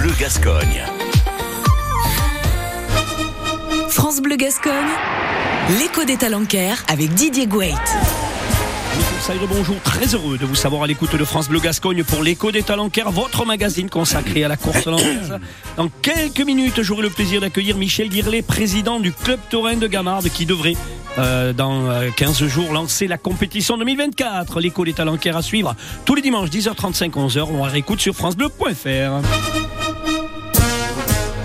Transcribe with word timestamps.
Bleu 0.00 0.12
Gascogne. 0.18 0.82
France 3.90 4.22
Bleu 4.22 4.36
Gascogne, 4.36 4.72
l'écho 5.78 6.04
des 6.04 6.16
talencaires 6.16 6.82
avec 6.88 7.12
Didier 7.12 7.46
Gouet. 7.46 7.74
Saïd, 9.20 9.42
bonjour, 9.46 9.76
très 9.82 10.06
heureux 10.14 10.38
de 10.38 10.46
vous 10.46 10.54
savoir 10.54 10.84
à 10.84 10.86
l'écoute 10.86 11.14
de 11.14 11.24
France 11.26 11.50
Bleu 11.50 11.60
Gascogne 11.60 12.02
pour 12.02 12.22
l'écho 12.22 12.50
des 12.50 12.62
talencaires, 12.62 13.10
votre 13.10 13.44
magazine 13.44 13.90
consacré 13.90 14.42
à 14.42 14.48
la 14.48 14.56
course 14.56 14.86
landaise. 14.86 15.38
Dans 15.76 15.90
quelques 16.00 16.40
minutes, 16.40 16.80
j'aurai 16.80 17.02
le 17.02 17.10
plaisir 17.10 17.42
d'accueillir 17.42 17.76
Michel 17.76 18.08
Guirlet, 18.08 18.40
président 18.40 19.00
du 19.00 19.12
club 19.12 19.38
taurin 19.50 19.76
de 19.76 19.86
Gamarde, 19.86 20.30
qui 20.30 20.46
devrait, 20.46 20.76
euh, 21.18 21.52
dans 21.52 21.90
euh, 21.90 22.08
15 22.16 22.46
jours, 22.46 22.72
lancer 22.72 23.06
la 23.06 23.18
compétition 23.18 23.76
2024. 23.76 24.60
L'écho 24.60 24.82
des 24.82 24.94
talencaires 24.94 25.36
à 25.36 25.42
suivre 25.42 25.76
tous 26.06 26.14
les 26.14 26.22
dimanches, 26.22 26.48
10h35, 26.48 27.10
11h. 27.10 27.48
On 27.52 27.60
réécoute 27.60 28.00
sur 28.00 28.14
FranceBleu.fr. 28.14 29.79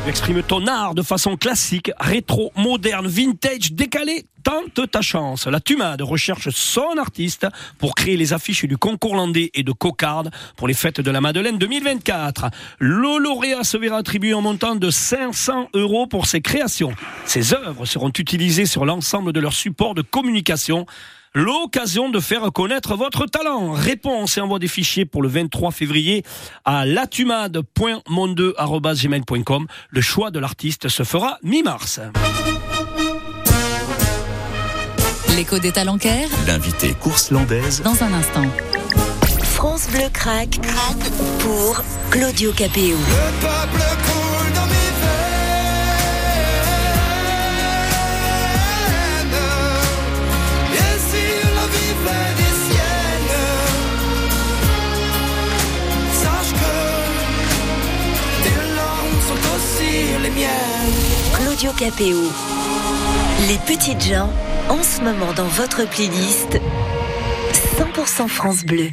Exprime 0.08 0.44
ton 0.44 0.68
art 0.68 0.94
de 0.94 1.02
façon 1.02 1.36
classique, 1.36 1.91
rétro, 2.00 2.52
moderne, 2.55 3.08
vintage, 3.08 3.72
décalé. 3.72 4.26
Tente 4.44 4.91
ta 4.91 5.02
chance. 5.02 5.48
La 5.48 5.59
Tumade 5.59 6.04
recherche 6.04 6.50
son 6.52 7.00
artiste 7.00 7.48
pour 7.80 7.95
créer 7.95 8.16
les 8.16 8.31
affiches 8.31 8.66
du 8.66 8.78
concours 8.78 9.16
landais 9.16 9.50
et 9.55 9.64
de 9.64 9.72
cocarde 9.72 10.30
pour 10.55 10.68
les 10.68 10.76
fêtes 10.76 11.02
de 11.02 11.09
la 11.09 11.20
Madeleine 11.20 11.58
2024. 11.58 12.52
Le 12.78 13.18
lauréat 13.18 13.64
se 13.64 13.78
verra 13.78 13.98
attribuer 13.98 14.34
un 14.34 14.41
montant 14.41 14.76
de 14.76 14.91
500 14.91 15.70
euros 15.73 16.06
pour 16.06 16.28
ses 16.28 16.42
créations. 16.42 16.94
Ces 17.26 17.56
œuvres 17.56 17.88
seront 17.88 18.12
utilisées 18.16 18.67
sur 18.67 18.86
l'ensemble 18.86 19.34
de 19.34 19.40
leurs 19.40 19.53
supports 19.53 19.95
de 19.95 20.03
communication 20.03 20.86
l'occasion 21.35 22.09
de 22.09 22.20
faire 22.20 22.52
connaître 22.52 22.95
votre 22.95 23.27
talent. 23.27 23.73
Réponse 23.73 24.38
et 24.38 24.41
envoi 24.41 24.57
des 24.57 24.67
fichiers 24.67 25.05
pour 25.05 25.21
le 25.21 25.30
23 25.30 25.70
février 25.71 26.23
à 26.63 26.84
latumade.monde.gmail.com. 26.85 29.67
Le 29.89 30.02
choix 30.02 30.31
de 30.31 30.39
l'artiste 30.39 30.88
se 30.88 31.03
fera 31.03 31.38
mi-mars. 31.44 32.00
L'écho 35.36 35.59
des 35.59 35.73
talencaires 35.73 36.30
L'invité 36.47 36.94
course 36.94 37.30
landaise 37.30 37.83
dans 37.83 38.02
un 38.02 38.13
instant. 38.13 38.45
France 39.41 39.89
Bleu 39.91 40.08
craque 40.13 40.59
pour 41.39 41.81
Claudio 42.09 42.53
Capéo. 42.53 42.95
Le 42.95 43.41
peuple 43.41 44.25
Les 63.48 63.58
petites 63.66 64.02
gens, 64.02 64.30
en 64.67 64.84
ce 64.84 65.00
moment 65.00 65.31
dans 65.34 65.48
votre 65.48 65.88
playlist, 65.89 66.59
100% 67.95 68.27
France 68.27 68.65
Bleu. 68.65 68.89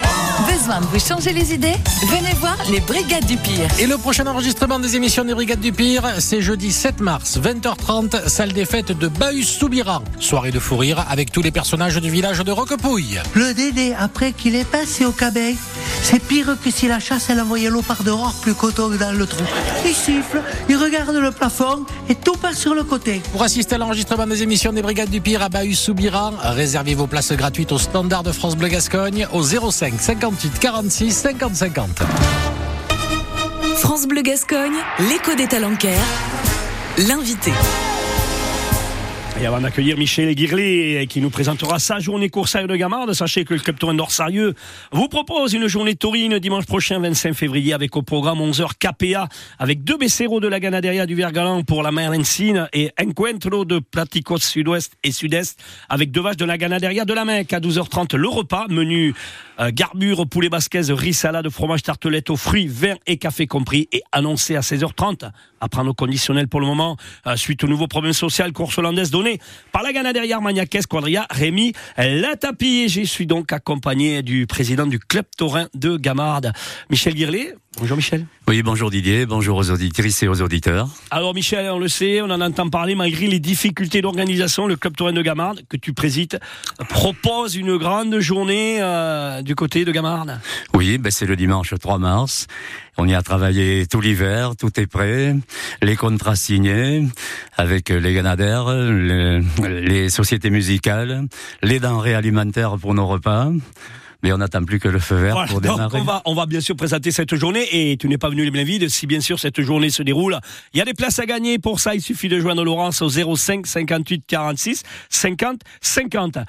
Besoin 0.49 0.81
de 0.81 0.87
vous 0.87 0.99
changer 1.01 1.33
les 1.33 1.53
idées? 1.53 1.75
Venez 2.07 2.35
voir 2.41 2.57
les 2.71 2.81
Brigades 2.81 3.25
du 3.27 3.37
Pire. 3.37 3.69
Et 3.81 3.87
le 3.87 3.97
prochain 3.99 4.27
enregistrement 4.27 4.79
des 4.79 4.95
émissions 4.97 5.25
des 5.25 5.35
Brigades 5.35 5.61
du 5.61 5.73
Pire, 5.73 6.05
c'est 6.19 6.41
jeudi 6.41 6.71
7 6.71 7.01
mars, 7.01 7.39
20h30, 7.39 8.29
salle 8.29 8.53
des 8.53 8.65
fêtes 8.65 8.93
de 8.97 9.09
Bahus-Soubiran. 9.09 10.03
Soirée 10.21 10.53
de 10.53 10.59
fou 10.61 10.77
rire 10.77 11.05
avec 11.09 11.33
tous 11.33 11.43
les 11.43 11.51
personnages 11.51 11.97
du 11.97 12.11
village 12.11 12.41
de 12.41 12.53
Roquepouille. 12.53 13.21
Le 13.35 13.55
Dédé, 13.55 13.95
après 13.99 14.33
qu'il 14.33 14.55
est 14.55 14.65
passé 14.65 15.05
au 15.05 15.13
cabec, 15.13 15.57
c'est 16.03 16.21
pire 16.21 16.57
que 16.63 16.71
si 16.71 16.87
la 16.87 17.01
chasse 17.01 17.29
elle 17.31 17.41
envoyait 17.41 17.71
l'eau 17.71 17.83
par 17.83 18.05
dehors 18.05 18.35
plus 18.41 18.55
qu'autant 18.55 18.89
que 18.89 18.97
dans 18.97 19.13
le 19.13 19.27
trou. 19.27 19.43
Il 19.85 19.95
siffle, 19.95 20.43
il 20.69 20.77
regarde 20.77 21.17
le 21.17 21.33
plafond 21.33 21.85
et 22.09 22.15
tout 22.15 22.37
passe 22.37 22.59
sur 22.59 22.75
le 22.75 22.85
côté. 22.85 23.21
Pour 23.33 23.43
assister 23.43 23.75
à 23.75 23.79
l'enregistrement 23.79 24.27
des 24.27 24.43
émissions 24.43 24.73
des 24.73 24.83
Brigades 24.83 25.11
du 25.11 25.21
Pire 25.21 25.43
à 25.43 25.49
Bahus-Soubiran, 25.49 26.35
réservez 26.43 26.95
vos 26.95 27.07
places 27.07 27.33
gratuites 27.33 27.73
au 27.73 27.79
standard 27.79 28.23
de 28.23 28.33
France 28.33 28.57
Bleu 28.57 28.69
Au 28.95 29.43
05 29.43 29.95
58 29.99 30.59
46 30.59 31.11
50 31.13 31.55
50. 31.55 32.03
France 33.79 34.07
Bleu 34.07 34.21
Gascogne, 34.21 34.77
l'écho 35.09 35.35
des 35.35 35.47
talencaires, 35.47 36.05
l'invité. 36.99 37.53
Et 39.41 39.47
avant 39.47 39.61
d'accueillir 39.61 39.97
Michel 39.97 40.35
Guirlet, 40.35 41.07
qui 41.09 41.21
nous 41.21 41.31
présentera 41.31 41.79
sa 41.79 41.99
journée 41.99 42.29
coursaire 42.29 42.69
de 42.69 42.77
Gamarde, 42.77 43.13
sachez 43.13 43.45
que 43.45 43.55
le 43.55 43.61
Club 43.61 43.79
Tourin 43.79 43.97
Sarieux 44.09 44.55
vous 44.93 45.09
propose 45.09 45.55
une 45.55 45.67
journée 45.67 45.97
taurine 45.97 46.39
dimanche 46.39 46.67
prochain, 46.67 47.01
25 47.01 47.33
février, 47.33 47.73
avec 47.73 47.97
au 47.97 48.03
programme 48.03 48.39
11h 48.39 48.73
KPA, 48.79 49.29
avec 49.59 49.85
deux 49.85 49.97
Becero 49.97 50.39
de 50.39 50.49
la 50.49 50.61
Ganaderia 50.61 51.07
du 51.07 51.15
Vergalan 51.15 51.63
pour 51.65 51.83
la 51.83 51.91
Merlencine 51.91 52.69
et 52.73 52.91
Encuentro 53.01 53.65
de 53.65 53.79
Platicos 53.79 54.39
Sud-Ouest 54.39 54.95
et 55.03 55.11
Sud-Est, 55.13 55.59
avec 55.89 56.11
deux 56.11 56.21
vaches 56.21 56.37
de 56.37 56.45
la 56.45 56.59
Ganaderia 56.59 57.05
de 57.05 57.15
la 57.15 57.25
Mecque 57.25 57.53
à 57.55 57.61
12h30. 57.61 58.17
Le 58.17 58.29
repas, 58.29 58.67
menu 58.69 59.15
euh, 59.61 59.71
garbure, 59.73 60.29
poulet 60.29 60.51
basquaise, 60.51 60.91
riz, 60.91 61.15
salade, 61.15 61.49
fromage, 61.49 61.83
tartelette 61.83 62.31
aux 62.31 62.37
fruits, 62.37 62.69
vin 62.69 62.95
et 63.07 63.17
café 63.17 63.47
compris, 63.47 63.89
et 63.93 64.03
annoncé 64.13 64.57
à 64.57 64.61
16h30. 64.61 65.31
À 65.63 65.69
prendre 65.69 65.91
au 65.91 65.95
conditionnel 65.95 66.49
pour 66.49 66.61
le 66.61 66.67
moment, 66.67 66.97
euh, 67.29 67.37
suite 67.37 67.63
au 67.63 67.69
nouveau 67.69 67.87
problème 67.87 68.13
social 68.13 68.53
course 68.53 68.79
hollandaise 68.79 69.13
donné 69.13 69.39
par 69.71 69.85
la 69.85 69.93
Ganaderia 69.93 70.35
Armagnac 70.35 70.77
Quadria, 70.89 71.25
Rémi 71.31 71.73
Latapi. 71.97 72.83
Et 72.83 72.89
je 72.89 73.03
suis 73.03 73.27
donc 73.27 73.53
accompagné 73.53 74.23
du 74.23 74.49
président 74.49 74.89
du 74.89 74.99
club 74.99 75.25
taurin 75.37 75.69
de 75.75 75.97
Gamarde, 75.97 76.53
Michel 76.91 77.15
Guirlet. 77.15 77.55
Bonjour 77.79 77.97
Michel. 77.97 78.27
Oui, 78.49 78.63
bonjour 78.63 78.91
Didier, 78.91 79.25
bonjour 79.25 79.57
aux 79.57 79.71
auditrices 79.71 80.23
et 80.23 80.29
aux 80.29 80.43
auditeurs. 80.43 80.89
Alors 81.11 81.33
Michel, 81.33 81.71
on 81.71 81.79
le 81.79 81.89
sait, 81.89 82.21
on 82.21 82.27
en 82.27 82.41
entend 82.43 82.69
parler, 82.69 82.95
malgré 82.95 83.29
les 83.29 83.39
difficultés 83.39 84.03
d'organisation, 84.03 84.67
le 84.67 84.77
club 84.77 84.95
taurin 84.95 85.13
de 85.13 85.23
Gamarde, 85.23 85.63
que 85.71 85.79
tu 85.79 85.95
présides, 85.95 86.39
propose 86.91 87.57
une 87.57 87.79
grande 87.79 88.19
journée 88.21 88.77
euh, 88.83 89.41
du 89.41 89.55
côté 89.55 89.87
de 89.87 89.93
Gamarde. 89.93 90.39
Oui, 90.75 90.99
ben 90.99 91.11
c'est 91.11 91.25
le 91.25 91.35
dimanche 91.35 91.73
3 91.73 91.99
mars. 91.99 92.47
On 92.99 93.09
y 93.09 93.15
a 93.15 93.23
travaillé 93.23 93.87
tout 93.87 94.03
l'hiver, 94.03 94.53
tout 94.59 94.79
est 94.79 94.87
prêt, 94.87 95.35
les 95.83 95.97
contrats 95.97 96.37
signés 96.37 97.07
avec 97.57 97.89
les 97.89 98.15
ganadères, 98.15 98.71
les, 98.73 99.41
les 99.83 100.09
sociétés 100.09 100.51
musicales, 100.51 101.27
les 101.63 101.81
denrées 101.81 102.15
alimentaires 102.15 102.77
pour 102.79 102.95
nos 102.95 103.07
repas. 103.07 103.51
Mais 104.25 104.33
on 104.33 104.39
n'attend 104.39 104.63
plus 104.63 104.79
que 104.79 104.89
le 104.89 105.01
feu 105.01 105.17
vert 105.17 105.33
Voilà, 105.33 105.49
pour 105.49 105.61
démarrer. 105.61 105.99
on 106.01 106.05
va, 106.05 106.23
on 106.27 106.35
va 106.37 106.47
bien 106.47 106.61
sûr 106.61 106.77
présenter 106.77 107.11
cette 107.11 107.35
journée 107.35 107.67
et 107.91 107.97
tu 107.97 108.07
n'es 108.09 108.19
pas 108.19 108.29
venu 108.29 108.45
les 108.45 108.53
mains 108.53 108.63
vides. 108.63 108.89
Si 108.89 109.09
bien 109.09 109.21
sûr 109.21 109.41
cette 109.41 109.61
journée 109.63 109.91
se 109.91 110.05
déroule, 110.05 110.39
il 110.73 110.79
y 110.79 110.81
a 110.81 110.85
des 110.85 110.95
places 110.95 111.19
à 111.19 111.27
gagner. 111.27 111.59
Pour 111.59 111.81
ça, 111.81 111.97
il 111.97 112.01
suffit 112.01 112.29
de 112.29 112.39
joindre 112.39 112.63
Laurence 112.63 113.03
au 113.03 113.09
05 113.09 113.67
58 113.67 114.23
46 114.29 114.85
50 115.11 115.63
50. 115.81 116.37
Euh, 116.37 116.43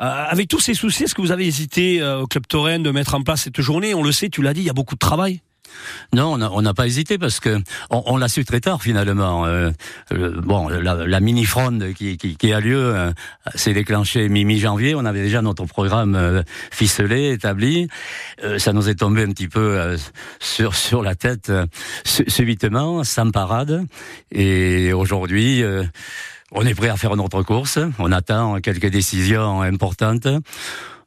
avec 0.00 0.48
tous 0.48 0.60
ces 0.60 0.72
soucis, 0.72 1.04
est-ce 1.04 1.14
que 1.14 1.20
vous 1.20 1.32
avez 1.32 1.46
hésité 1.46 2.00
euh, 2.00 2.20
au 2.20 2.26
Club 2.26 2.46
Taurin 2.46 2.78
de 2.78 2.90
mettre 2.90 3.14
en 3.14 3.20
place 3.22 3.42
cette 3.42 3.60
journée? 3.60 3.92
On 3.94 4.02
le 4.02 4.12
sait, 4.12 4.30
tu 4.30 4.40
l'as 4.40 4.54
dit, 4.54 4.60
il 4.60 4.66
y 4.66 4.70
a 4.70 4.72
beaucoup 4.74 4.94
de 4.94 5.00
travail. 5.00 5.42
Non, 6.12 6.40
on 6.40 6.62
n'a 6.62 6.74
pas 6.74 6.86
hésité 6.86 7.18
parce 7.18 7.40
que 7.40 7.60
on, 7.90 8.16
l'a 8.16 8.28
su 8.28 8.44
très 8.44 8.60
tard 8.60 8.82
finalement. 8.82 9.46
Euh, 9.46 9.70
bon, 10.10 10.68
la, 10.68 11.20
mini 11.20 11.44
fronde 11.44 11.92
qui, 11.94 12.52
a 12.52 12.60
lieu 12.60 12.94
euh, 12.94 13.12
s'est 13.54 13.74
déclenchée 13.74 14.28
mi 14.28 14.44
mi 14.44 14.58
janvier. 14.58 14.94
On 14.94 15.04
avait 15.04 15.22
déjà 15.22 15.42
notre 15.42 15.66
programme 15.66 16.14
euh, 16.14 16.42
ficelé, 16.70 17.32
établi. 17.32 17.88
Ça 18.58 18.72
nous 18.72 18.88
est 18.88 18.96
tombé 18.96 19.22
un 19.22 19.32
petit 19.32 19.48
peu 19.48 19.96
sur 20.40 20.74
sur 20.74 21.02
la 21.02 21.14
tête 21.14 21.52
su- 22.04 22.24
subitement, 22.28 23.04
sans 23.04 23.30
parade. 23.30 23.84
Et 24.32 24.92
aujourd'hui. 24.92 25.62
on 26.52 26.64
est 26.64 26.74
prêt 26.74 26.88
à 26.88 26.96
faire 26.96 27.16
notre 27.16 27.42
course. 27.42 27.78
On 27.98 28.12
attend 28.12 28.60
quelques 28.60 28.90
décisions 28.90 29.62
importantes. 29.62 30.26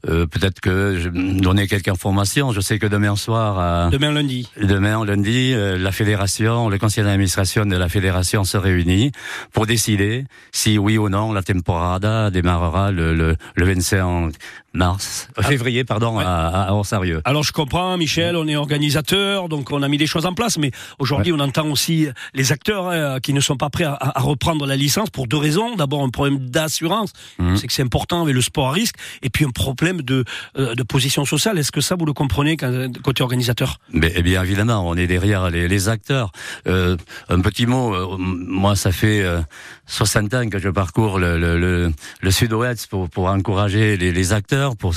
Euh, 0.09 0.25
Peut-être 0.25 0.59
que 0.61 0.97
je 0.99 1.09
donner 1.09 1.67
quelques 1.67 1.87
informations. 1.89 2.51
Je 2.51 2.61
sais 2.61 2.79
que 2.79 2.87
demain 2.87 3.15
soir, 3.15 3.59
à, 3.59 3.89
Demain 3.91 4.11
lundi. 4.11 4.49
Demain, 4.61 5.03
lundi, 5.05 5.53
euh, 5.53 5.77
la 5.77 5.91
fédération, 5.91 6.69
le 6.69 6.77
conseil 6.77 7.03
d'administration 7.03 7.65
de 7.65 7.75
la 7.75 7.89
fédération 7.89 8.43
se 8.43 8.57
réunit 8.57 9.11
pour 9.53 9.65
décider 9.65 10.25
si 10.51 10.77
oui 10.77 10.97
ou 10.97 11.09
non 11.09 11.31
la 11.33 11.43
temporada 11.43 12.29
démarrera 12.31 12.91
le, 12.91 13.13
le, 13.13 13.35
le 13.55 13.65
25 13.65 14.31
mars, 14.73 15.27
euh, 15.37 15.41
février, 15.43 15.83
pardon, 15.83 16.17
Ouais. 16.17 16.23
à, 16.25 16.63
à 16.69 16.73
Orsarieux. 16.73 17.21
Alors 17.25 17.43
je 17.43 17.51
comprends, 17.51 17.97
Michel, 17.97 18.35
on 18.37 18.47
est 18.47 18.55
organisateur, 18.55 19.49
donc 19.49 19.71
on 19.71 19.83
a 19.83 19.87
mis 19.89 19.97
des 19.97 20.07
choses 20.07 20.25
en 20.25 20.33
place, 20.33 20.57
mais 20.57 20.71
aujourd'hui 20.97 21.33
on 21.33 21.39
entend 21.39 21.67
aussi 21.69 22.07
les 22.33 22.51
acteurs 22.53 22.87
hein, 22.89 23.19
qui 23.21 23.33
ne 23.33 23.41
sont 23.41 23.57
pas 23.57 23.69
prêts 23.69 23.83
à, 23.83 23.97
à 23.99 24.21
reprendre 24.21 24.65
la 24.65 24.77
licence 24.77 25.09
pour 25.09 25.27
deux 25.27 25.37
raisons. 25.37 25.75
D'abord 25.75 26.03
un 26.03 26.09
problème 26.09 26.39
d'assurance, 26.39 27.11
Mhm. 27.37 27.57
c'est 27.57 27.67
que 27.67 27.73
c'est 27.73 27.83
important 27.83 28.21
avec 28.23 28.33
le 28.33 28.41
sport 28.41 28.69
à 28.69 28.71
risque, 28.71 28.95
et 29.21 29.29
puis 29.29 29.43
un 29.45 29.49
problème 29.49 29.90
euh, 29.99 30.75
de 30.75 30.83
position 30.83 31.25
sociale. 31.25 31.57
Est-ce 31.57 31.71
que 31.71 31.81
ça, 31.81 31.95
vous 31.95 32.05
le 32.05 32.13
comprenez 32.13 32.57
côté 32.57 33.23
organisateur? 33.23 33.79
Mais 33.91 34.11
eh 34.15 34.21
bien 34.21 34.43
évidemment, 34.43 34.87
on 34.87 34.95
est 34.95 35.07
derrière 35.07 35.49
les, 35.49 35.89
acteurs. 35.89 36.31
Euh, 36.67 36.95
un 37.29 37.41
petit 37.41 37.65
mot, 37.65 37.93
euh, 37.93 38.15
moi 38.19 38.75
ça 38.75 38.91
fait 38.91 39.21
euh, 39.21 39.41
60 39.87 40.33
ans 40.33 40.49
que 40.49 40.59
je 40.59 40.69
parcours 40.69 41.19
le, 41.19 41.91
sud-ouest 42.29 42.87
pour, 42.87 43.25
encourager 43.27 43.97
les, 43.97 44.33
acteurs, 44.33 44.75
pour 44.75 44.93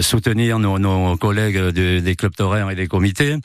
soutenir 0.00 0.58
nos, 0.58 1.16
collègues 1.16 1.58
de- 1.58 2.00
des 2.00 2.16
clubs 2.16 2.34
taurins 2.34 2.68
et 2.70 2.74
des 2.74 2.86
comités. 2.86 3.36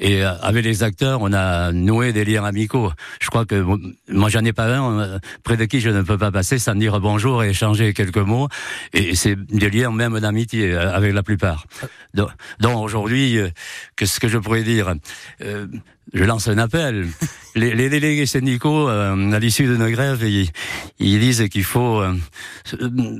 Et 0.00 0.22
avec 0.22 0.64
les 0.64 0.82
acteurs, 0.82 1.20
on 1.22 1.32
a 1.32 1.72
noué 1.72 2.12
des 2.12 2.24
liens 2.24 2.44
amicaux. 2.44 2.92
Je 3.20 3.28
crois 3.28 3.44
que 3.44 3.64
moi 4.08 4.28
j'en 4.28 4.44
ai 4.44 4.52
pas 4.52 4.74
un 4.76 5.18
près 5.44 5.56
de 5.56 5.64
qui 5.64 5.80
je 5.80 5.90
ne 5.90 6.02
peux 6.02 6.18
pas 6.18 6.30
passer 6.30 6.58
sans 6.58 6.74
dire 6.74 7.00
bonjour 7.00 7.42
et 7.44 7.50
échanger 7.50 7.94
quelques 7.94 8.16
mots. 8.18 8.48
Et 8.92 9.14
c'est 9.14 9.36
des 9.36 9.70
liens 9.70 9.90
même 9.90 10.17
d'amitié 10.20 10.72
euh, 10.72 10.92
avec 10.94 11.12
la 11.14 11.22
plupart. 11.22 11.64
Donc, 12.14 12.30
donc 12.60 12.82
aujourd'hui, 12.84 13.38
euh, 13.38 13.48
qu'est-ce 13.96 14.20
que 14.20 14.28
je 14.28 14.38
pourrais 14.38 14.62
dire 14.62 14.94
Euh, 15.40 15.66
Je 16.14 16.24
lance 16.24 16.48
un 16.48 16.58
appel. 16.58 17.06
Les, 17.54 17.74
les 17.74 17.88
délégués 17.90 18.26
syndicaux, 18.26 18.88
euh, 18.88 19.32
à 19.32 19.38
l'issue 19.38 19.64
d'une 19.66 19.90
grève, 19.90 20.22
ils, 20.22 20.48
ils 21.00 21.18
disent 21.18 21.48
qu'il 21.48 21.64
faut 21.64 22.00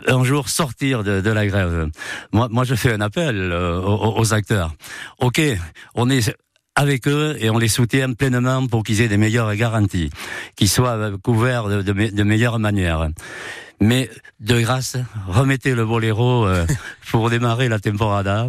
un 0.07 0.25
jour 0.25 0.49
sortir 0.49 1.03
de, 1.03 1.21
de 1.21 1.31
la 1.31 1.47
grève. 1.47 1.89
Moi, 2.33 2.49
moi, 2.51 2.63
je 2.65 2.77
fais 2.77 2.93
un 2.93 3.01
appel 3.01 3.53
aux, 3.53 4.15
aux 4.21 4.33
acteurs. 4.33 4.75
Ok, 5.19 5.41
on 5.95 6.09
est 6.09 6.33
avec 6.77 7.09
eux 7.09 7.37
et 7.41 7.51
on 7.51 7.59
les 7.59 7.67
soutient 7.67 8.13
pleinement 8.13 8.69
pour 8.69 8.85
qu'ils 8.85 9.01
aient 9.01 9.09
des 9.09 9.17
meilleures 9.17 9.53
garanties, 9.57 10.11
qu'ils 10.55 10.69
soient 10.69 11.11
couverts 11.25 11.67
de, 11.69 11.83
de, 11.83 11.93
de 11.93 12.23
meilleures 12.23 12.61
manières. 12.61 13.09
Mais 13.81 14.11
de 14.41 14.61
grâce, 14.61 14.97
remettez 15.29 15.75
le 15.75 15.87
boléro 15.87 16.47
euh, 16.47 16.67
pour 17.13 17.31
démarrer 17.31 17.69
la 17.69 17.79
temporada. 17.79 18.49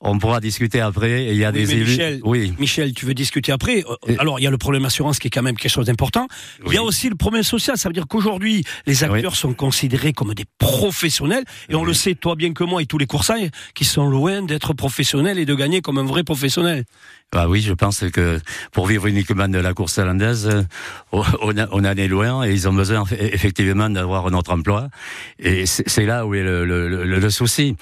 On 0.00 0.18
pourra 0.18 0.40
discuter 0.40 0.80
après. 0.80 1.26
Il 1.26 1.36
y 1.36 1.44
a 1.44 1.50
Oui, 1.50 1.54
des 1.64 1.72
élus. 1.74 1.84
Michel, 1.90 2.20
Oui. 2.24 2.54
Michel, 2.58 2.92
tu 2.92 3.06
veux 3.06 3.14
discuter 3.14 3.52
après? 3.52 3.84
Alors, 4.18 4.40
il 4.40 4.42
y 4.42 4.46
a 4.46 4.50
le 4.50 4.58
problème 4.58 4.84
assurance 4.84 5.18
qui 5.20 5.28
est 5.28 5.30
quand 5.30 5.42
même 5.42 5.56
quelque 5.56 5.70
chose 5.70 5.86
d'important. 5.86 6.26
Il 6.66 6.72
y 6.74 6.76
a 6.76 6.82
aussi 6.82 7.08
le 7.08 7.14
problème 7.14 7.44
social. 7.44 7.78
Ça 7.78 7.88
veut 7.88 7.92
dire 7.92 8.06
qu'aujourd'hui, 8.08 8.64
les 8.86 9.04
acteurs 9.04 9.36
sont 9.36 9.54
considérés 9.54 10.12
comme 10.12 10.34
des 10.34 10.44
professionnels. 10.58 11.44
Et 11.68 11.74
on 11.76 11.84
le 11.84 11.94
sait, 11.94 12.14
toi 12.16 12.34
bien 12.34 12.52
que 12.52 12.64
moi 12.64 12.82
et 12.82 12.86
tous 12.86 12.98
les 12.98 13.06
coursailles, 13.06 13.50
qui 13.74 13.84
sont 13.84 14.08
loin 14.08 14.42
d'être 14.42 14.72
professionnels 14.74 15.38
et 15.38 15.44
de 15.46 15.54
gagner 15.54 15.82
comme 15.82 15.98
un 15.98 16.04
vrai 16.04 16.24
professionnel. 16.24 16.84
Ah 17.36 17.48
oui, 17.48 17.60
je 17.62 17.72
pense 17.72 18.04
que 18.12 18.38
pour 18.72 18.86
vivre 18.86 19.06
uniquement 19.06 19.48
de 19.48 19.58
la 19.58 19.72
course 19.74 19.98
hollandaise, 19.98 20.46
euh, 20.46 20.62
on, 21.12 21.56
a- 21.58 21.66
on 21.72 21.84
en 21.84 21.96
est 21.96 22.06
loin 22.06 22.44
et 22.46 22.52
ils 22.52 22.68
ont 22.68 22.72
besoin 22.72 23.02
eff- 23.04 23.16
effectivement 23.32 23.90
d'avoir 23.90 24.30
notre 24.30 24.52
emploi. 24.52 24.63
Et 25.38 25.66
c'est 25.66 26.06
là 26.06 26.26
où 26.26 26.34
est 26.34 26.42
le, 26.42 26.64
le- 26.64 26.88
le- 26.88 27.04
le 27.18 27.30
souci. 27.30 27.76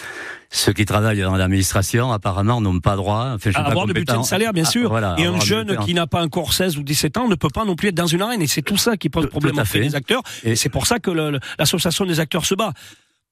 Ceux 0.55 0.75
qui 0.75 0.85
travaillent 0.85 1.21
dans 1.23 1.35
l'administration, 1.37 2.13
apparemment, 2.13 2.61
n'ont 2.61 2.79
pas 2.79 2.95
droit 2.97 3.31
enfin, 3.35 3.51
À 3.55 3.63
pas 3.63 3.71
avoir 3.71 3.87
de 3.87 3.93
compétent. 3.93 4.13
bulletin 4.13 4.21
de 4.21 4.27
salaire, 4.27 4.53
bien 4.53 4.65
Ah, 4.67 4.71
sûr. 4.71 4.91
voilà, 4.91 5.15
et 5.19 5.25
un 5.25 5.41
jeune 5.41 5.79
qui 5.79 5.95
n'a 5.95 6.07
pas 6.07 6.23
encore 6.23 6.53
16 6.53 6.77
ou 6.77 6.83
17 6.83 7.17
ans 7.17 7.27
ne 7.27 7.35
peut 7.37 7.49
pas 7.49 7.65
non 7.65 7.75
plus 7.75 7.89
être 7.89 7.95
dans 7.95 8.07
une 8.07 8.21
arène. 8.21 8.43
Et 8.43 8.47
c'est 8.47 8.61
tout 8.61 8.77
ça 8.77 8.99
qui 8.99 9.09
pose 9.09 9.25
Tout- 9.25 9.31
problème 9.31 9.65
fait. 9.65 9.81
des 9.81 9.95
acteurs. 9.95 10.21
Et, 10.45 10.51
Et- 10.51 10.57
c'est 10.57 10.69
pour 10.69 10.87
ça 10.87 10.99
que 10.99 11.11
le- 11.11 11.31
le- 11.31 11.41
l'association 11.59 12.05
des 12.05 12.21
acteurs 12.21 12.45
se 12.45 12.55
bat. 12.55 12.75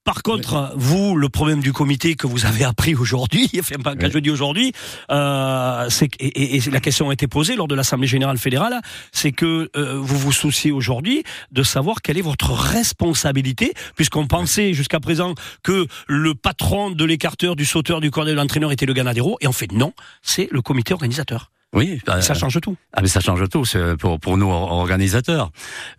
Par 0.03 0.23
contre, 0.23 0.73
vous, 0.75 1.15
le 1.15 1.29
problème 1.29 1.59
du 1.59 1.73
comité 1.73 2.15
que 2.15 2.25
vous 2.25 2.45
avez 2.47 2.63
appris 2.63 2.95
aujourd'hui, 2.95 3.49
enfin 3.59 3.75
pas 3.75 3.95
quand 3.95 4.07
Oui. 4.07 4.11
je 4.11 4.19
dis 4.19 4.31
aujourd'hui, 4.31 4.73
euh, 5.11 5.87
et 6.19 6.59
la 6.71 6.79
question 6.79 7.09
a 7.09 7.13
été 7.13 7.27
posée 7.27 7.55
lors 7.55 7.67
de 7.67 7.75
l'Assemblée 7.75 8.07
générale 8.07 8.39
fédérale, 8.39 8.81
c'est 9.11 9.31
que 9.31 9.69
euh, 9.77 9.99
vous 9.99 10.17
vous 10.17 10.31
souciez 10.31 10.71
aujourd'hui 10.71 11.23
de 11.51 11.61
savoir 11.61 12.01
quelle 12.01 12.17
est 12.17 12.21
votre 12.23 12.51
responsabilité, 12.51 13.73
puisqu'on 13.95 14.25
pensait 14.25 14.73
jusqu'à 14.73 14.99
présent 14.99 15.35
que 15.63 15.85
le 16.07 16.33
patron 16.33 16.89
de 16.89 17.05
l'écarteur, 17.05 17.55
du 17.55 17.65
sauteur, 17.65 18.01
du 18.01 18.09
cornet 18.09 18.31
de 18.31 18.37
l'entraîneur 18.37 18.71
était 18.71 18.87
le 18.87 18.93
Ganadero, 18.93 19.37
et 19.39 19.47
en 19.47 19.51
fait 19.53 19.71
non, 19.71 19.93
c'est 20.23 20.47
le 20.51 20.63
comité 20.63 20.93
organisateur. 20.93 21.51
Oui, 21.73 22.01
bah, 22.05 22.21
Ça 22.21 22.33
change 22.33 22.59
tout. 22.61 22.75
Ah 22.93 23.01
mais 23.01 23.07
ça 23.07 23.21
change 23.21 23.47
tout 23.47 23.63
c'est 23.63 23.95
pour 23.95 24.19
pour 24.19 24.35
nous 24.37 24.47
or- 24.49 24.73
organisateurs. 24.73 25.51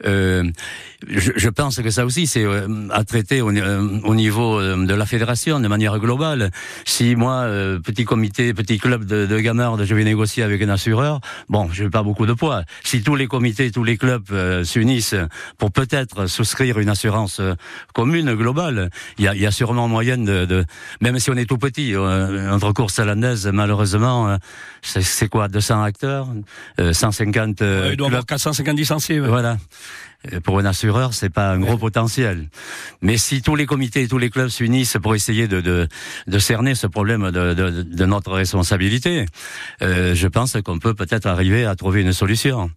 Euh, 0.04 0.44
je, 1.08 1.32
je 1.34 1.48
pense 1.48 1.80
que 1.80 1.88
ça 1.88 2.04
aussi 2.04 2.26
c'est 2.26 2.44
euh, 2.44 2.88
à 2.90 3.04
traiter 3.04 3.40
au, 3.40 3.50
euh, 3.50 3.98
au 4.04 4.14
niveau 4.14 4.60
euh, 4.60 4.84
de 4.84 4.94
la 4.94 5.06
fédération 5.06 5.58
de 5.60 5.68
manière 5.68 5.98
globale. 5.98 6.50
Si 6.84 7.16
moi 7.16 7.44
euh, 7.44 7.78
petit 7.78 8.04
comité, 8.04 8.52
petit 8.52 8.76
club 8.78 9.06
de, 9.06 9.24
de 9.24 9.38
gamards, 9.40 9.82
je 9.82 9.94
vais 9.94 10.04
négocier 10.04 10.42
avec 10.42 10.60
un 10.60 10.68
assureur, 10.68 11.20
bon, 11.48 11.70
je 11.72 11.84
n'ai 11.84 11.90
pas 11.90 12.02
beaucoup 12.02 12.26
de 12.26 12.34
poids. 12.34 12.64
Si 12.84 13.02
tous 13.02 13.16
les 13.16 13.26
comités, 13.26 13.70
tous 13.70 13.82
les 13.84 13.96
clubs 13.96 14.26
euh, 14.32 14.64
s'unissent 14.64 15.14
pour 15.56 15.72
peut-être 15.72 16.26
souscrire 16.26 16.78
une 16.80 16.90
assurance 16.90 17.40
euh, 17.40 17.54
commune 17.94 18.34
globale, 18.34 18.90
il 19.16 19.24
y 19.24 19.28
a, 19.28 19.34
y 19.34 19.46
a 19.46 19.50
sûrement 19.50 19.88
moyen 19.88 20.18
de, 20.18 20.44
de 20.44 20.66
même 21.00 21.18
si 21.18 21.30
on 21.30 21.36
est 21.38 21.46
tout 21.46 21.56
petit, 21.58 21.94
euh, 21.94 22.50
notre 22.50 22.72
course 22.72 22.98
hollandaise 22.98 23.46
malheureusement 23.50 24.28
euh, 24.28 24.36
c'est 24.82 25.00
c'est 25.02 25.28
quoi 25.28 25.48
200 25.62 25.82
acteurs, 25.82 26.28
euh, 26.80 26.92
150 26.92 27.62
euh, 27.62 27.88
il 27.92 27.96
doit 27.96 28.08
avoir 28.08 28.26
clubs. 28.26 28.28
450 28.28 28.76
licenciés. 28.76 29.20
ouais. 29.20 29.28
Voilà. 29.28 29.58
Euh, 30.32 30.40
Pour 30.40 30.58
un 30.58 30.64
assureur, 30.64 31.14
c'est 31.14 31.30
pas 31.30 31.50
un 31.50 31.58
gros 31.58 31.76
potentiel. 31.78 32.48
Mais 33.00 33.16
si 33.16 33.42
tous 33.42 33.56
les 33.56 33.66
comités 33.66 34.02
et 34.02 34.08
tous 34.08 34.18
les 34.18 34.30
clubs 34.30 34.48
s'unissent 34.48 34.96
pour 35.02 35.14
essayer 35.14 35.48
de, 35.48 35.60
de, 35.60 35.88
de 36.26 36.38
cerner 36.38 36.74
ce 36.74 36.86
problème 36.86 37.30
de, 37.30 37.54
de, 37.54 37.82
de 37.82 38.04
notre 38.06 38.32
responsabilité, 38.32 39.26
euh, 39.82 40.14
je 40.14 40.28
pense 40.28 40.56
qu'on 40.64 40.78
peut 40.78 40.94
peut-être 40.94 41.26
arriver 41.26 41.64
à 41.64 41.74
trouver 41.74 42.02
une 42.02 42.12
solution. 42.12 42.70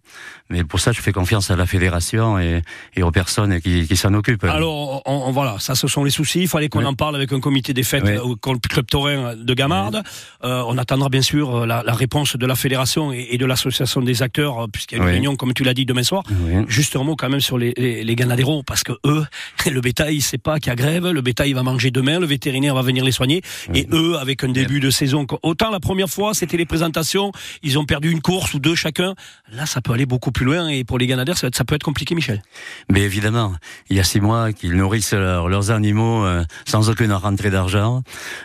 Mais 0.50 0.64
pour 0.64 0.78
ça, 0.80 0.92
je 0.92 1.00
fais 1.00 1.12
confiance 1.12 1.50
à 1.50 1.56
la 1.56 1.66
fédération 1.66 2.38
et, 2.38 2.62
et 2.94 3.02
aux 3.02 3.10
personnes 3.10 3.60
qui, 3.60 3.86
qui 3.86 3.96
s'en 3.96 4.12
occupent. 4.14 4.44
Alors, 4.44 5.02
on, 5.06 5.28
on- 5.28 5.32
voilà, 5.32 5.56
ça, 5.58 5.74
ce 5.74 5.86
sont 5.88 6.04
les 6.04 6.10
soucis. 6.10 6.40
Il 6.42 6.48
fallait 6.48 6.68
qu'on 6.68 6.80
Oui. 6.80 6.84
en 6.86 6.94
parle 6.94 7.16
avec 7.16 7.32
un 7.32 7.40
comité 7.40 7.72
des 7.74 7.82
fêtes 7.82 8.04
Oui. 8.06 8.12
euh, 8.12 8.22
au 8.22 8.36
club 8.36 8.86
taurin 8.86 9.34
de 9.36 9.54
Gamarde. 9.54 10.02
Euh, 10.44 10.62
on 10.66 10.78
attendra 10.78 11.08
bien 11.08 11.22
sûr 11.22 11.54
euh, 11.62 11.66
la, 11.66 11.82
la 11.84 11.92
réponse 11.94 12.36
de 12.36 12.46
la 12.46 12.54
fédération 12.54 13.12
et, 13.12 13.28
et 13.30 13.38
de 13.38 13.46
l'association 13.46 14.00
des 14.02 14.22
acteurs, 14.22 14.66
puisqu'il 14.72 14.98
y 14.98 15.00
a 15.00 15.04
une 15.04 15.10
réunion, 15.10 15.36
comme 15.36 15.52
tu 15.52 15.64
l'as 15.64 15.74
dit, 15.74 15.84
demain 15.86 16.02
soir. 16.04 16.22
Juste 16.68 16.96
un 16.96 17.02
mot 17.04 17.16
quand 17.16 17.28
même 17.28 17.35
sur 17.40 17.58
les, 17.58 17.72
les, 17.76 18.04
les 18.04 18.16
ganaderos, 18.16 18.62
parce 18.62 18.82
que 18.82 18.92
eux, 19.04 19.24
le 19.70 19.80
bétail, 19.80 20.20
c'est 20.20 20.38
pas 20.38 20.58
qu'il 20.58 20.70
y 20.70 20.72
a 20.72 20.76
grève, 20.76 21.06
le 21.08 21.20
bétail 21.20 21.52
va 21.52 21.62
manger 21.62 21.90
demain, 21.90 22.18
le 22.20 22.26
vétérinaire 22.26 22.74
va 22.74 22.82
venir 22.82 23.04
les 23.04 23.12
soigner, 23.12 23.42
et 23.74 23.86
eux, 23.92 24.16
avec 24.18 24.44
un 24.44 24.48
début 24.48 24.80
de 24.80 24.90
saison, 24.90 25.26
autant 25.42 25.70
la 25.70 25.80
première 25.80 26.08
fois, 26.08 26.34
c'était 26.34 26.56
les 26.56 26.66
présentations, 26.66 27.32
ils 27.62 27.78
ont 27.78 27.84
perdu 27.84 28.10
une 28.10 28.20
course 28.20 28.54
ou 28.54 28.58
deux 28.58 28.74
chacun, 28.74 29.14
là, 29.52 29.66
ça 29.66 29.80
peut 29.80 29.92
aller 29.92 30.06
beaucoup 30.06 30.30
plus 30.32 30.44
loin, 30.46 30.68
et 30.68 30.84
pour 30.84 30.98
les 30.98 31.06
ganadères, 31.06 31.36
ça, 31.38 31.50
peut 31.50 31.74
être 31.74 31.82
compliqué, 31.82 32.14
Michel. 32.14 32.42
Mais 32.90 33.00
évidemment, 33.02 33.54
il 33.90 33.96
y 33.96 34.00
a 34.00 34.04
six 34.04 34.20
mois 34.20 34.52
qu'ils 34.52 34.74
nourrissent 34.76 35.12
leur- 35.12 35.48
leurs 35.48 35.70
animaux 35.70 36.24
euh, 36.24 36.44
sans 36.66 36.88
aucune 36.90 37.12
rentrée 37.12 37.50
d'argent, 37.50 38.02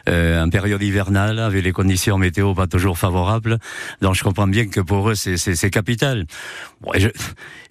euh, 0.10 0.44
en 0.44 0.50
période 0.50 0.82
hivernale, 0.82 1.40
avec 1.40 1.64
les 1.64 1.72
conditions 1.72 2.18
météo 2.18 2.54
pas 2.54 2.68
toujours 2.68 2.98
favorables. 2.98 3.60
Donc 4.02 4.16
je 4.16 4.24
comprends 4.24 4.48
bien 4.48 4.68
que 4.68 4.80
pour 4.82 5.10
eux, 5.10 5.16
c'est- 5.16 5.70
capital. 5.70 6.26
Bon, 6.82 6.92
et 6.94 7.00
je, 7.00 7.08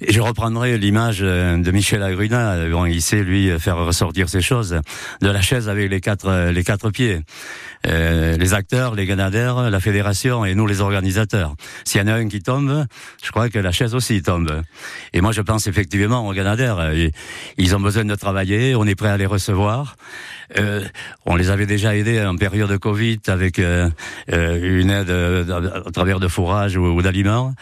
et 0.01 0.13
je 0.13 0.21
reprendrai 0.21 0.79
l'image 0.79 1.10
euh, 1.23 1.57
de 1.57 1.71
Michel 1.71 2.03
Agruna. 2.03 2.69
Bon, 2.71 2.87
il 2.87 3.03
sait, 3.03 3.23
lui, 3.23 3.51
faire 3.59 3.77
ressortir 3.77 4.29
ces 4.29 4.41
choses. 4.41 4.81
De 5.21 5.29
la 5.29 5.41
chaise 5.41 5.69
avec 5.69 5.91
les 5.91 6.01
quatre, 6.01 6.29
euh, 6.29 6.53
les 6.53 6.65
quatre 6.65 6.91
pieds. 6.91 7.21
Euh, 7.87 8.37
les 8.37 8.55
acteurs, 8.55 8.95
les 8.95 9.07
ganadères, 9.07 9.71
la 9.71 9.81
fédération 9.81 10.45
et 10.45 10.55
nous, 10.55 10.67
les 10.67 10.81
organisateurs. 10.81 11.55
S'il 11.85 12.01
y 12.01 12.05
en 12.05 12.09
a 12.09 12.15
un 12.15 12.29
qui 12.29 12.41
tombe, 12.41 12.85
je 13.23 13.31
crois 13.31 13.49
que 13.49 13.59
la 13.59 13.73
chaise 13.73 13.95
aussi 13.95 14.23
tombe. 14.23 14.63
Et 15.13 15.21
moi, 15.21 15.33
je 15.33 15.41
pense 15.41 15.67
effectivement 15.67 16.29
aux 16.29 16.33
ganadères. 16.35 16.79
euh, 16.79 17.09
Ils 17.57 17.75
ont 17.75 17.81
besoin 17.81 18.05
de 18.05 18.15
travailler, 18.15 18.75
on 18.75 18.85
est 18.85 18.95
prêt 18.95 19.09
à 19.09 19.17
les 19.17 19.27
recevoir. 19.27 19.97
Euh, 20.59 20.85
on 21.27 21.37
les 21.37 21.51
avait 21.51 21.67
déjà 21.67 21.97
aidés 21.97 22.23
en 22.25 22.37
période 22.37 22.71
de 22.71 22.77
Covid 22.77 23.21
avec 23.29 23.59
euh, 23.59 23.89
euh, 24.33 24.81
une 24.81 24.91
aide 24.91 25.11
euh, 25.11 25.83
à 25.87 25.91
travers 25.91 26.21
de 26.21 26.29
fourrage 26.29 26.77
ou, 26.77 26.85
ou 26.85 27.03
d'aliments. 27.03 27.55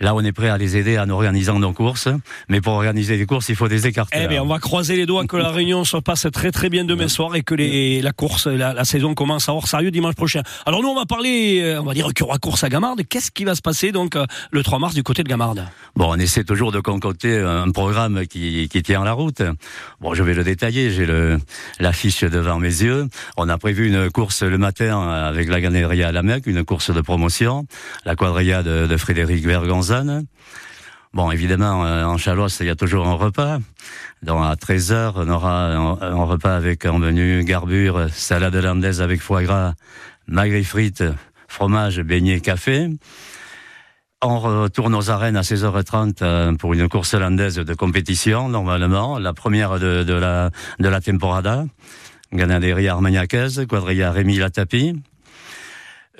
Là, 0.00 0.14
on 0.14 0.20
est 0.20 0.32
prêt 0.32 0.48
à 0.48 0.56
les 0.56 0.78
aider 0.78 0.98
en 0.98 1.10
organisant 1.10 1.58
nos 1.58 1.74
courses. 1.74 2.08
Mais 2.48 2.62
pour 2.62 2.72
organiser 2.72 3.18
les 3.18 3.26
courses, 3.26 3.50
il 3.50 3.56
faut 3.56 3.68
des 3.68 3.86
écarteurs. 3.86 4.20
Eh 4.24 4.28
bien, 4.28 4.42
on 4.42 4.46
va 4.46 4.58
croiser 4.58 4.96
les 4.96 5.04
doigts 5.04 5.26
que 5.26 5.36
la 5.36 5.48
réunion 5.50 5.84
se 5.84 5.98
passe 5.98 6.26
très 6.32 6.50
très 6.50 6.70
bien 6.70 6.84
demain 6.84 7.08
soir 7.08 7.36
et 7.36 7.42
que 7.42 7.54
les, 7.54 8.00
la 8.00 8.12
course, 8.12 8.46
la, 8.46 8.72
la 8.72 8.84
saison 8.84 9.14
commence 9.14 9.48
à 9.50 9.52
hors 9.52 9.68
sérieux 9.68 9.90
dimanche 9.90 10.14
prochain. 10.14 10.42
Alors 10.64 10.80
nous, 10.80 10.88
on 10.88 10.94
va 10.94 11.04
parler, 11.04 11.60
euh, 11.62 11.82
on 11.82 11.84
va 11.84 11.92
dire 11.92 12.06
qu'il 12.08 12.20
y 12.20 12.22
aura 12.22 12.38
course 12.38 12.64
à 12.64 12.70
Gamarde. 12.70 13.02
Qu'est-ce 13.08 13.30
qui 13.30 13.44
va 13.44 13.54
se 13.54 13.60
passer 13.60 13.92
donc 13.92 14.16
euh, 14.16 14.24
le 14.50 14.62
3 14.62 14.78
mars 14.78 14.94
du 14.94 15.02
côté 15.02 15.22
de 15.22 15.28
Gamarde? 15.28 15.66
Bon, 15.96 16.06
on 16.10 16.18
essaie 16.18 16.44
toujours 16.44 16.72
de 16.72 16.80
concocter 16.80 17.38
un 17.38 17.70
programme 17.70 18.26
qui, 18.26 18.68
qui 18.70 18.82
tient 18.82 19.04
la 19.04 19.12
route. 19.12 19.42
Bon, 20.00 20.14
je 20.14 20.22
vais 20.22 20.34
le 20.34 20.44
détailler. 20.44 20.90
J'ai 20.90 21.06
l'affiche 21.78 22.24
devant 22.24 22.58
mes 22.58 22.68
yeux. 22.68 23.06
On 23.36 23.48
a 23.48 23.58
prévu 23.58 23.88
une 23.88 24.10
course 24.10 24.42
le 24.42 24.56
matin 24.56 25.10
avec 25.10 25.48
la 25.48 25.60
ganaderie 25.60 26.02
à 26.02 26.12
la 26.12 26.22
Mecque, 26.22 26.46
une 26.46 26.64
course 26.64 26.90
de 26.90 27.00
promotion, 27.00 27.66
la 28.04 28.16
quadrilla 28.16 28.62
de, 28.62 28.86
de 28.86 28.96
Frédéric 28.96 29.44
Bon, 31.12 31.32
évidemment, 31.32 31.84
euh, 31.84 32.04
en 32.04 32.16
Chalosse, 32.18 32.60
il 32.60 32.66
y 32.66 32.70
a 32.70 32.76
toujours 32.76 33.08
un 33.08 33.14
repas. 33.14 33.58
Donc, 34.22 34.44
à 34.44 34.54
13h, 34.54 35.14
on 35.16 35.28
aura 35.28 35.72
un, 35.72 36.24
repas 36.24 36.54
avec 36.54 36.86
un 36.86 36.98
menu 36.98 37.42
garbure, 37.42 38.06
salade 38.12 38.54
hollandaise 38.54 39.02
avec 39.02 39.20
foie 39.20 39.42
gras, 39.42 39.74
magret 40.28 40.62
frites, 40.62 41.02
fromage, 41.48 42.00
beignet, 42.00 42.40
café. 42.40 42.88
On 44.22 44.38
retourne 44.38 44.94
aux 44.94 45.10
arènes 45.10 45.36
à 45.36 45.40
16h30 45.40 46.18
euh, 46.22 46.54
pour 46.54 46.74
une 46.74 46.88
course 46.88 47.14
hollandaise 47.14 47.56
de 47.56 47.74
compétition, 47.74 48.48
normalement, 48.48 49.18
la 49.18 49.32
première 49.32 49.80
de, 49.80 50.12
la, 50.12 50.50
de 50.78 50.88
la 50.88 51.00
temporada. 51.00 51.64
Ganaderie 52.32 52.86
Armagnacaise, 52.86 53.66
quadrilla 53.68 54.12
Rémi 54.12 54.36
Latapi. 54.36 54.94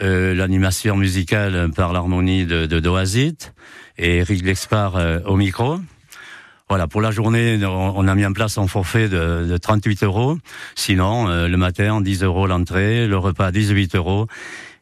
Euh, 0.03 0.35
L'animation 0.35 0.97
musicale 0.97 1.71
par 1.77 1.93
l'harmonie 1.93 2.47
de, 2.47 2.65
de 2.65 2.81
Doazit 2.81 3.53
et 3.99 4.19
Eric 4.19 4.43
Lexpar 4.43 4.97
euh, 4.97 5.19
au 5.27 5.37
micro. 5.37 5.79
Voilà, 6.71 6.87
pour 6.87 7.01
la 7.01 7.11
journée, 7.11 7.59
on, 7.67 8.07
a 8.07 8.15
mis 8.15 8.25
en 8.25 8.33
place 8.33 8.57
un 8.57 8.67
forfait 8.67 9.09
de, 9.09 9.45
de 9.47 9.57
38 9.57 10.05
euros. 10.05 10.39
Sinon, 10.77 11.29
euh, 11.29 11.49
le 11.49 11.57
matin, 11.57 12.01
10 12.01 12.23
euros 12.23 12.47
l'entrée, 12.47 13.09
le 13.09 13.19
repas 13.19 13.51
18 13.51 13.97
euros 13.97 14.27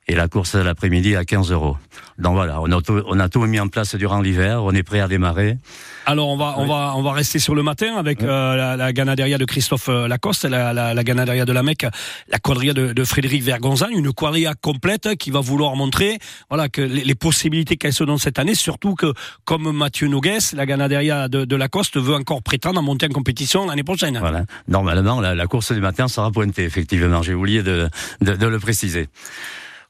et 0.09 0.15
la 0.15 0.27
course 0.27 0.57
de 0.57 0.63
l'après-midi 0.63 1.15
à 1.17 1.25
15 1.25 1.53
euros. 1.53 1.77
Donc 2.19 2.35
voilà, 2.35 2.61
on 2.61 2.73
a, 2.73 2.81
tout, 2.81 3.03
on 3.07 3.21
a 3.21 3.29
tout 3.29 3.41
mis 3.43 3.61
en 3.61 3.69
place 3.69 3.95
durant 3.95 4.21
l'hiver, 4.21 4.65
on 4.65 4.73
est 4.73 4.83
prêt 4.83 5.01
à 5.01 5.07
démarrer. 5.07 5.59
Alors 6.07 6.29
on 6.29 6.37
va 6.39 6.55
on 6.57 6.67
va 6.67 6.95
on 6.97 7.03
va 7.03 7.13
rester 7.13 7.39
sur 7.39 7.55
le 7.55 7.63
matin 7.63 7.97
avec 7.97 8.23
euh, 8.23 8.57
la, 8.57 8.77
la 8.77 8.93
ganaderia 8.95 9.37
de 9.37 9.45
Christophe 9.45 9.91
euh, 9.91 10.09
Lacoste, 10.09 10.45
la, 10.45 10.73
la, 10.73 10.95
la 10.95 11.05
ganaderia 11.05 11.45
de 11.45 11.53
la 11.53 11.63
Mecque, 11.63 11.87
la 12.29 12.39
quadrilla 12.39 12.73
de, 12.73 12.95
de 12.95 13.05
Frédéric 13.05 13.43
Vergonzan, 13.43 13.89
une 13.91 14.13
quadrilla 14.13 14.55
complète 14.55 15.17
qui 15.17 15.31
va 15.31 15.41
vouloir 15.41 15.77
montrer 15.77 16.19
voilà 16.49 16.71
que 16.71 16.81
les, 16.81 17.05
les 17.05 17.15
possibilités 17.15 17.77
qu'elle 17.77 17.93
se 17.93 18.05
donne 18.05 18.19
cette 18.19 18.39
année, 18.39 18.55
surtout 18.55 18.95
que 18.95 19.13
comme 19.45 19.71
Mathieu 19.71 20.09
Nogues, 20.09 20.39
la 20.55 20.65
ganaderia 20.67 21.29
de, 21.29 21.45
de 21.45 21.57
Lacoste 21.57 21.99
veut 21.99 22.15
encore 22.15 22.43
prétendre 22.43 22.79
à 22.79 22.83
monter 22.83 23.07
en 23.07 23.11
compétition 23.11 23.67
l'année 23.67 23.85
prochaine. 23.85 24.19
Voilà. 24.19 24.45
Normalement, 24.67 25.21
la, 25.21 25.35
la 25.35 25.47
course 25.47 25.73
du 25.73 25.81
matin 25.81 26.09
sera 26.09 26.31
pointée, 26.31 26.65
effectivement. 26.65 27.23
J'ai 27.23 27.35
oublié 27.35 27.63
de, 27.63 27.89
de, 28.23 28.35
de 28.35 28.47
le 28.47 28.59
préciser. 28.59 29.09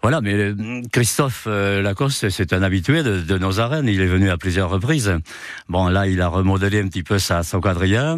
Voilà, 0.03 0.21
mais 0.21 0.35
euh, 0.35 0.55
Christophe 0.93 1.45
euh, 1.49 1.83
Lacoste, 1.83 2.29
c'est 2.31 2.53
un 2.53 2.63
habitué 2.63 3.03
de, 3.03 3.21
de, 3.21 3.37
nos 3.37 3.59
arènes. 3.59 3.89
Il 3.89 4.01
est 4.01 4.07
venu 4.07 4.31
à 4.31 4.37
plusieurs 4.37 4.71
reprises. 4.71 5.13
Bon, 5.69 5.89
là, 5.89 6.07
il 6.07 6.21
a 6.21 6.29
remodelé 6.29 6.81
un 6.81 6.87
petit 6.87 7.03
peu 7.03 7.19
sa, 7.19 7.43
son 7.43 7.61
quadrilla 7.61 8.17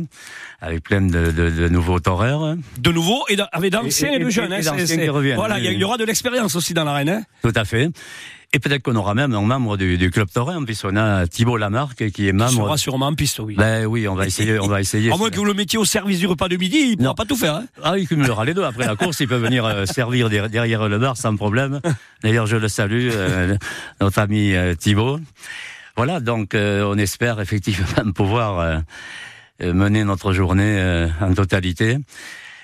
avec 0.61 0.83
plein 0.83 1.01
de, 1.01 1.31
de, 1.31 1.49
de 1.49 1.69
nouveaux 1.69 1.99
toreurs. 1.99 2.55
De 2.79 2.93
nouveau, 2.93 3.25
et 3.31 3.37
avec 3.53 3.73
d'anciens 3.73 4.13
et, 4.13 4.17
et, 4.17 4.19
de 4.19 4.29
jeunes. 4.29 4.53
Et, 4.53 4.69
hein, 4.69 4.77
et 4.77 4.85
qui 4.85 5.09
reviennent. 5.09 5.37
Voilà, 5.37 5.59
il 5.59 5.73
y, 5.73 5.85
aura 5.85 5.97
de 5.97 6.05
l'expérience 6.05 6.55
aussi 6.55 6.75
dans 6.75 6.85
l'arène. 6.85 7.09
Hein. 7.09 7.23
Tout 7.43 7.53
à 7.55 7.65
fait. 7.65 7.89
Et 8.53 8.59
peut-être 8.59 8.83
qu'on 8.83 8.97
aura 8.97 9.15
même 9.15 9.33
un 9.33 9.43
membre 9.43 9.77
du, 9.77 9.97
du 9.97 10.11
club 10.11 10.29
taurin, 10.29 10.65
puisqu'on 10.65 10.97
a 10.97 11.29
Thibault 11.29 11.57
Lamarque 11.57 12.11
qui 12.11 12.27
est 12.27 12.33
membre. 12.33 12.51
Qui 12.51 12.57
sera 12.57 12.77
sûrement 12.79 13.07
en 13.07 13.15
piste, 13.15 13.39
oui. 13.39 13.55
Ben 13.57 13.87
oui, 13.87 14.09
on 14.09 14.17
va 14.17 14.27
essayer, 14.27 14.59
on 14.59 14.67
va 14.67 14.81
essayer. 14.81 15.13
À 15.13 15.17
moins 15.17 15.31
que 15.31 15.37
vous 15.37 15.45
le 15.45 15.55
mettiez 15.55 15.79
au 15.79 15.85
service 15.85 16.19
du 16.19 16.27
repas 16.27 16.49
de 16.49 16.57
midi, 16.57 16.79
il 16.79 16.91
ne 16.93 16.97
pourra 16.97 17.15
pas 17.15 17.25
tout 17.25 17.37
faire. 17.37 17.55
Hein 17.55 17.67
ah, 17.85 17.97
il 17.97 18.09
cumulera 18.09 18.45
les 18.45 18.53
deux. 18.53 18.65
Après 18.65 18.87
la 18.87 18.97
course, 18.97 19.21
il 19.21 19.29
peut 19.29 19.37
venir 19.37 19.65
euh, 19.65 19.87
servir 19.87 20.29
derrière 20.29 20.89
le 20.89 20.99
bar 20.99 21.17
sans 21.17 21.37
problème. 21.37 21.81
D'ailleurs, 22.25 22.47
je 22.47 22.57
le 22.57 22.69
salue, 22.69 23.11
euh, 23.13 23.57
notre 24.01 24.19
ami 24.19 24.55
euh, 24.55 24.75
Thibault. 24.75 25.21
Voilà, 25.97 26.19
donc 26.19 26.55
euh, 26.55 26.83
on 26.85 26.99
espère 26.99 27.41
effectivement 27.41 28.13
pouvoir 28.15 28.83
mener 29.61 30.05
notre 30.05 30.33
journée 30.33 31.09
en 31.21 31.35
totalité. 31.35 31.99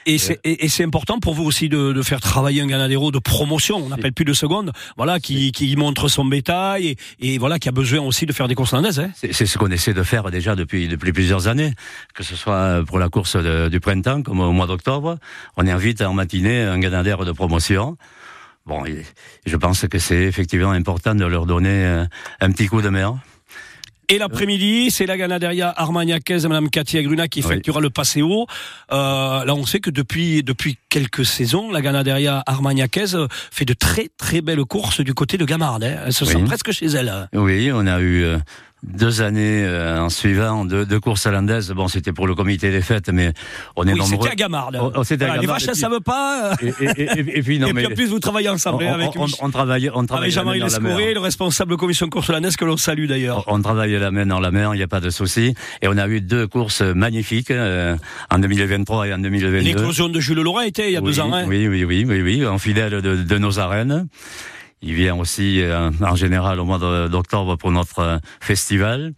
Et 0.09 0.19
c'est, 0.19 0.39
et, 0.45 0.69
c'est 0.69 0.85
important 0.85 1.19
pour 1.19 1.35
vous 1.35 1.43
aussi 1.43 1.69
de, 1.69 1.93
de, 1.93 2.03
faire 2.03 2.21
travailler 2.21 2.63
un 2.63 2.69
ganadero 2.69 3.11
de 3.11 3.19
promotion, 3.19 3.79
on 3.79 3.89
n'appelle 3.89 4.13
plus 4.13 4.25
de 4.25 4.33
seconde, 4.33 4.73
voilà, 4.97 5.19
qui, 5.19 5.51
qui 5.51 5.75
montre 5.75 6.07
son 6.07 6.25
bétail 6.25 6.87
et, 6.87 6.97
et, 7.19 7.39
voilà, 7.39 7.59
qui 7.59 7.69
a 7.69 7.73
besoin 7.73 8.01
aussi 8.01 8.25
de 8.25 8.33
faire 8.33 8.47
des 8.47 8.55
courses 8.55 8.73
landaises. 8.73 9.01
Hein. 9.01 9.11
C'est, 9.15 9.33
ce 9.33 9.59
qu'on 9.59 9.71
essaie 9.71 9.95
de 9.95 10.05
faire 10.05 10.31
déjà 10.31 10.55
depuis, 10.55 10.87
depuis 10.87 11.13
plusieurs 11.13 11.49
années, 11.49 11.73
que 12.15 12.23
ce 12.23 12.37
soit 12.37 12.85
pour 12.87 13.01
la 13.01 13.09
course 13.09 13.35
de, 13.35 13.69
du 13.69 13.81
printemps 13.81 14.23
comme 14.23 14.39
au 14.39 14.53
mois 14.53 14.69
d'octobre. 14.69 15.19
On 15.57 15.67
invite 15.67 16.01
en 16.03 16.15
matinée 16.15 16.63
un 16.63 16.79
ganadère 16.79 17.25
de 17.25 17.33
promotion. 17.33 17.97
Bon, 18.65 18.85
je 19.45 19.57
pense 19.57 19.87
que 19.89 19.99
c'est 19.99 20.23
effectivement 20.23 20.71
important 20.71 21.17
de 21.17 21.25
leur 21.25 21.47
donner 21.47 22.05
un 22.41 22.53
petit 22.53 22.69
coup 22.69 22.81
de 22.81 22.89
main. 22.91 23.21
Et 24.09 24.19
l'après-midi, 24.19 24.91
c'est 24.93 25.07
la 25.07 25.17
Ganaderia 25.17 25.73
Armagnacaise, 25.77 26.47
Madame 26.47 26.71
Katia 26.71 27.03
Gruna, 27.03 27.27
qui 27.27 27.41
effectuera 27.41 27.79
oui. 27.79 27.85
le 27.85 27.91
passéo. 27.91 28.47
Euh, 28.93 29.45
là, 29.45 29.55
on 29.55 29.67
sait 29.67 29.81
que 29.81 29.91
depuis 29.91 30.45
depuis 30.45 30.79
quelques 30.89 31.25
saisons, 31.25 31.73
la 31.73 31.81
Ganaderia 31.81 32.43
Armagnacaise 32.47 33.19
fait 33.51 33.65
de 33.65 33.75
très 33.75 34.09
très 34.17 34.43
belles 34.43 34.65
courses 34.65 35.01
du 35.01 35.13
côté 35.13 35.39
de 35.39 35.45
Gamarde. 35.45 35.83
Hein. 35.83 36.03
Elle 36.07 36.13
se 36.13 36.25
oui. 36.25 36.33
sent 36.33 36.45
presque 36.45 36.71
chez 36.71 36.87
elle. 36.87 37.29
Oui, 37.33 37.71
on 37.73 37.87
a 37.87 37.99
eu 37.99 38.23
euh, 38.23 38.39
deux 38.87 39.21
années 39.21 39.65
euh, 39.65 40.01
en 40.01 40.09
suivant 40.09 40.65
deux, 40.65 40.87
deux 40.87 41.01
courses 41.01 41.27
hollandaises. 41.27 41.71
Bon, 41.73 41.89
c'était 41.89 42.13
pour 42.13 42.27
le 42.27 42.35
comité 42.35 42.71
des 42.71 42.81
fêtes, 42.81 43.09
mais 43.09 43.33
on 43.75 43.87
est 43.87 43.93
oui, 43.93 43.99
nombreux. 43.99 44.17
C'était 44.23 44.33
à 44.33 44.35
Gamarde. 44.35 44.79
Oh, 44.81 44.91
voilà, 44.95 45.01
à 45.01 45.17
Gamarde. 45.17 45.41
Les 45.41 45.47
vaches, 45.47 45.69
elles 45.69 45.75
savent 45.77 46.01
pas. 46.01 46.53
Et, 46.63 46.69
et, 46.81 47.03
et, 47.03 47.39
et 47.39 47.43
puis, 47.43 47.59
non, 47.59 47.69
et 47.69 47.73
mais 47.73 47.85
puis 47.85 47.93
en 47.93 47.97
plus, 47.97 48.07
vous 48.07 48.21
travaillez 48.21 48.49
ensemble 48.49 48.85
on, 48.85 48.93
avec 48.93 49.11
on, 49.17 49.27
on, 49.41 49.51
travaille, 49.51 49.91
on 49.93 50.07
travaille 50.07 50.27
avec 50.27 50.35
Jean-Marie 50.35 50.61
Lescouré, 50.61 51.15
le 51.15 51.21
responsable 51.21 51.77
commission 51.77 52.09
course 52.09 52.31
hollandaise 52.31 52.57
que 52.57 52.65
l'on 52.65 52.77
salue 52.77 53.07
d'ailleurs. 53.07 53.45
On, 53.49 53.57
on 53.57 53.63
travaille 53.63 53.93
la 53.93 54.11
main 54.11 54.27
dans 54.27 54.41
la 54.41 54.51
mer, 54.51 54.75
il 54.75 54.79
n'y 54.79 54.83
a 54.85 54.89
pas 54.89 55.01
de 55.01 55.11
souci. 55.11 55.55
Et 55.83 55.89
on 55.89 55.97
a 55.97 56.07
eu 56.09 56.21
deux 56.21 56.47
courses 56.47 56.83
magnifiques 56.83 57.51
euh, 57.51 57.97
en 58.31 58.39
2023 58.39 59.09
et 59.09 59.15
en 59.15 59.19
2022. 59.19 59.59
L'éclosion 59.59 60.09
de 60.09 60.21
Jules 60.21 60.41
Laurent 60.41 60.61
était 60.61 60.89
il 60.89 60.93
y 60.93 60.97
a 60.97 61.01
oui, 61.01 61.13
deux 61.13 61.21
ans. 61.21 61.33
Hein 61.33 61.45
oui, 61.49 61.67
oui, 61.69 61.85
oui, 61.85 62.05
oui, 62.07 62.23
oui, 62.23 62.47
en 62.47 62.59
fidèle 62.59 63.03
de, 63.03 63.17
de 63.17 63.39
nos 63.39 63.59
arènes. 63.59 64.07
Il 64.83 64.95
vient 64.95 65.17
aussi 65.17 65.63
euh, 65.63 65.91
en 66.01 66.17
général 66.17 66.61
au 66.61 66.65
mois 66.65 66.79
d'octobre 67.09 67.57
pour 67.57 67.71
notre 67.73 67.99
euh, 68.01 68.19
festival. 68.41 69.13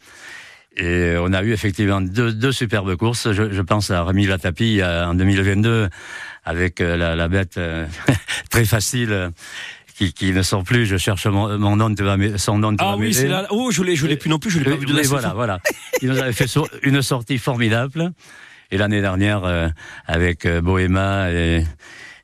Et 0.77 1.17
on 1.19 1.33
a 1.33 1.43
eu 1.43 1.53
effectivement 1.53 2.00
deux, 2.00 2.33
deux 2.33 2.53
superbes 2.53 2.95
courses. 2.95 3.33
Je, 3.33 3.50
je, 3.50 3.62
pense 3.62 3.91
à 3.91 4.05
Rémi 4.05 4.27
Latapi 4.27 4.81
en 4.85 5.15
2022 5.15 5.88
avec 6.45 6.81
euh, 6.81 6.97
la, 6.97 7.17
la 7.17 7.29
bête 7.29 7.59
très 8.50 8.65
facile 8.65 9.33
qui, 9.97 10.12
qui, 10.12 10.33
ne 10.33 10.43
sort 10.43 10.62
plus. 10.62 10.87
Je 10.87 10.97
cherche 10.97 11.27
mon, 11.27 11.59
mon 11.59 11.75
nom, 11.75 11.91
de 11.91 12.37
son 12.37 12.59
nom. 12.59 12.77
Ah 12.79 12.97
oui, 12.97 13.12
c'est 13.12 13.27
là. 13.27 13.47
Oh, 13.50 13.71
je 13.73 13.83
l'ai, 13.83 13.97
je 13.97 14.07
l'ai 14.07 14.17
plus 14.17 14.31
non 14.31 14.38
plus. 14.38 14.50
Je 14.50 14.61
l'ai 14.61 14.71
pas 14.71 14.77
vu 14.77 14.87
de 14.87 14.95
la 14.95 15.03
Voilà, 15.03 15.33
voilà. 15.35 15.59
Il 16.00 16.11
nous 16.11 16.19
avait 16.19 16.33
fait 16.33 16.49
une 16.83 17.03
sortie 17.03 17.38
formidable. 17.38 18.12
Et 18.71 18.77
l'année 18.77 19.00
dernière, 19.00 19.45
euh, 19.45 19.69
avec 20.07 20.45
euh, 20.45 20.61
Bohéma 20.61 21.33
et 21.33 21.65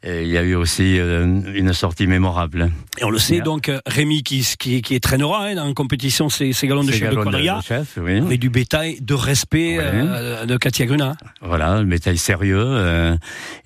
il 0.06 0.28
y 0.28 0.36
a 0.36 0.42
eu 0.42 0.54
aussi 0.54 0.98
euh, 0.98 1.24
une 1.54 1.72
sortie 1.72 2.06
mémorable. 2.06 2.70
Et 2.98 3.04
on 3.04 3.10
le 3.10 3.18
sait, 3.18 3.40
donc, 3.40 3.70
Rémi 3.86 4.22
qui, 4.22 4.46
qui, 4.58 4.82
qui 4.82 5.00
traînera 5.00 5.46
hein, 5.46 5.56
en 5.56 5.72
compétition 5.72 6.28
ces, 6.28 6.52
ces 6.52 6.66
galons 6.66 6.84
de 6.84 6.92
chef 6.92 7.10
de 7.10 7.16
quadrilla, 7.16 7.60
oui. 7.96 8.18
avec 8.18 8.38
du 8.38 8.50
bétail 8.50 8.98
de 9.00 9.14
respect 9.14 9.78
oui. 9.78 9.84
euh, 9.84 10.44
de 10.46 10.56
Katia 10.56 10.86
Gruna. 10.86 11.16
Voilà, 11.40 11.80
le 11.80 11.86
bétail 11.86 12.18
sérieux. 12.18 12.66
Euh, 12.66 13.16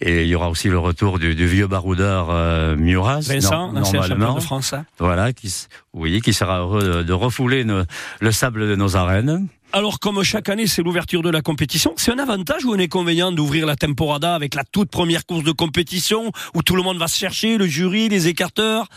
et 0.00 0.22
il 0.22 0.28
y 0.28 0.34
aura 0.34 0.48
aussi 0.48 0.68
le 0.68 0.78
retour 0.78 1.18
du, 1.18 1.34
du 1.34 1.46
vieux 1.46 1.66
baroudeur 1.66 2.28
euh, 2.30 2.76
Muras. 2.76 3.26
Vincent, 3.28 3.72
l'ancien 3.72 4.02
champion 4.02 4.34
de 4.34 4.40
France. 4.40 4.72
Hein. 4.72 4.84
Voilà, 4.98 5.32
qui, 5.32 5.52
oui, 5.92 6.20
qui 6.20 6.32
sera 6.32 6.60
heureux 6.60 6.98
de, 6.98 7.02
de 7.02 7.12
refouler 7.12 7.64
nos, 7.64 7.82
le 8.20 8.32
sable 8.32 8.68
de 8.68 8.76
nos 8.76 8.96
arènes. 8.96 9.48
Alors, 9.72 10.00
comme 10.00 10.22
chaque 10.22 10.48
année, 10.48 10.66
c'est 10.66 10.82
l'ouverture 10.82 11.20
de 11.22 11.28
la 11.28 11.42
compétition, 11.42 11.92
c'est 11.96 12.10
un 12.10 12.18
avantage 12.18 12.64
ou 12.64 12.72
un 12.72 12.78
inconvénient 12.78 13.32
d'ouvrir 13.32 13.66
la 13.66 13.76
temporada 13.76 14.34
avec 14.34 14.54
la 14.54 14.64
toute 14.64 14.90
première 14.90 15.26
course 15.26 15.44
de 15.44 15.52
compétition 15.52 16.32
où 16.54 16.62
tout 16.62 16.74
le 16.74 16.82
monde 16.82 16.96
va 16.96 17.06
se 17.06 17.18
chercher, 17.18 17.58
le 17.58 17.66
jury, 17.66 18.08
les 18.08 18.28
écarteurs? 18.28 18.88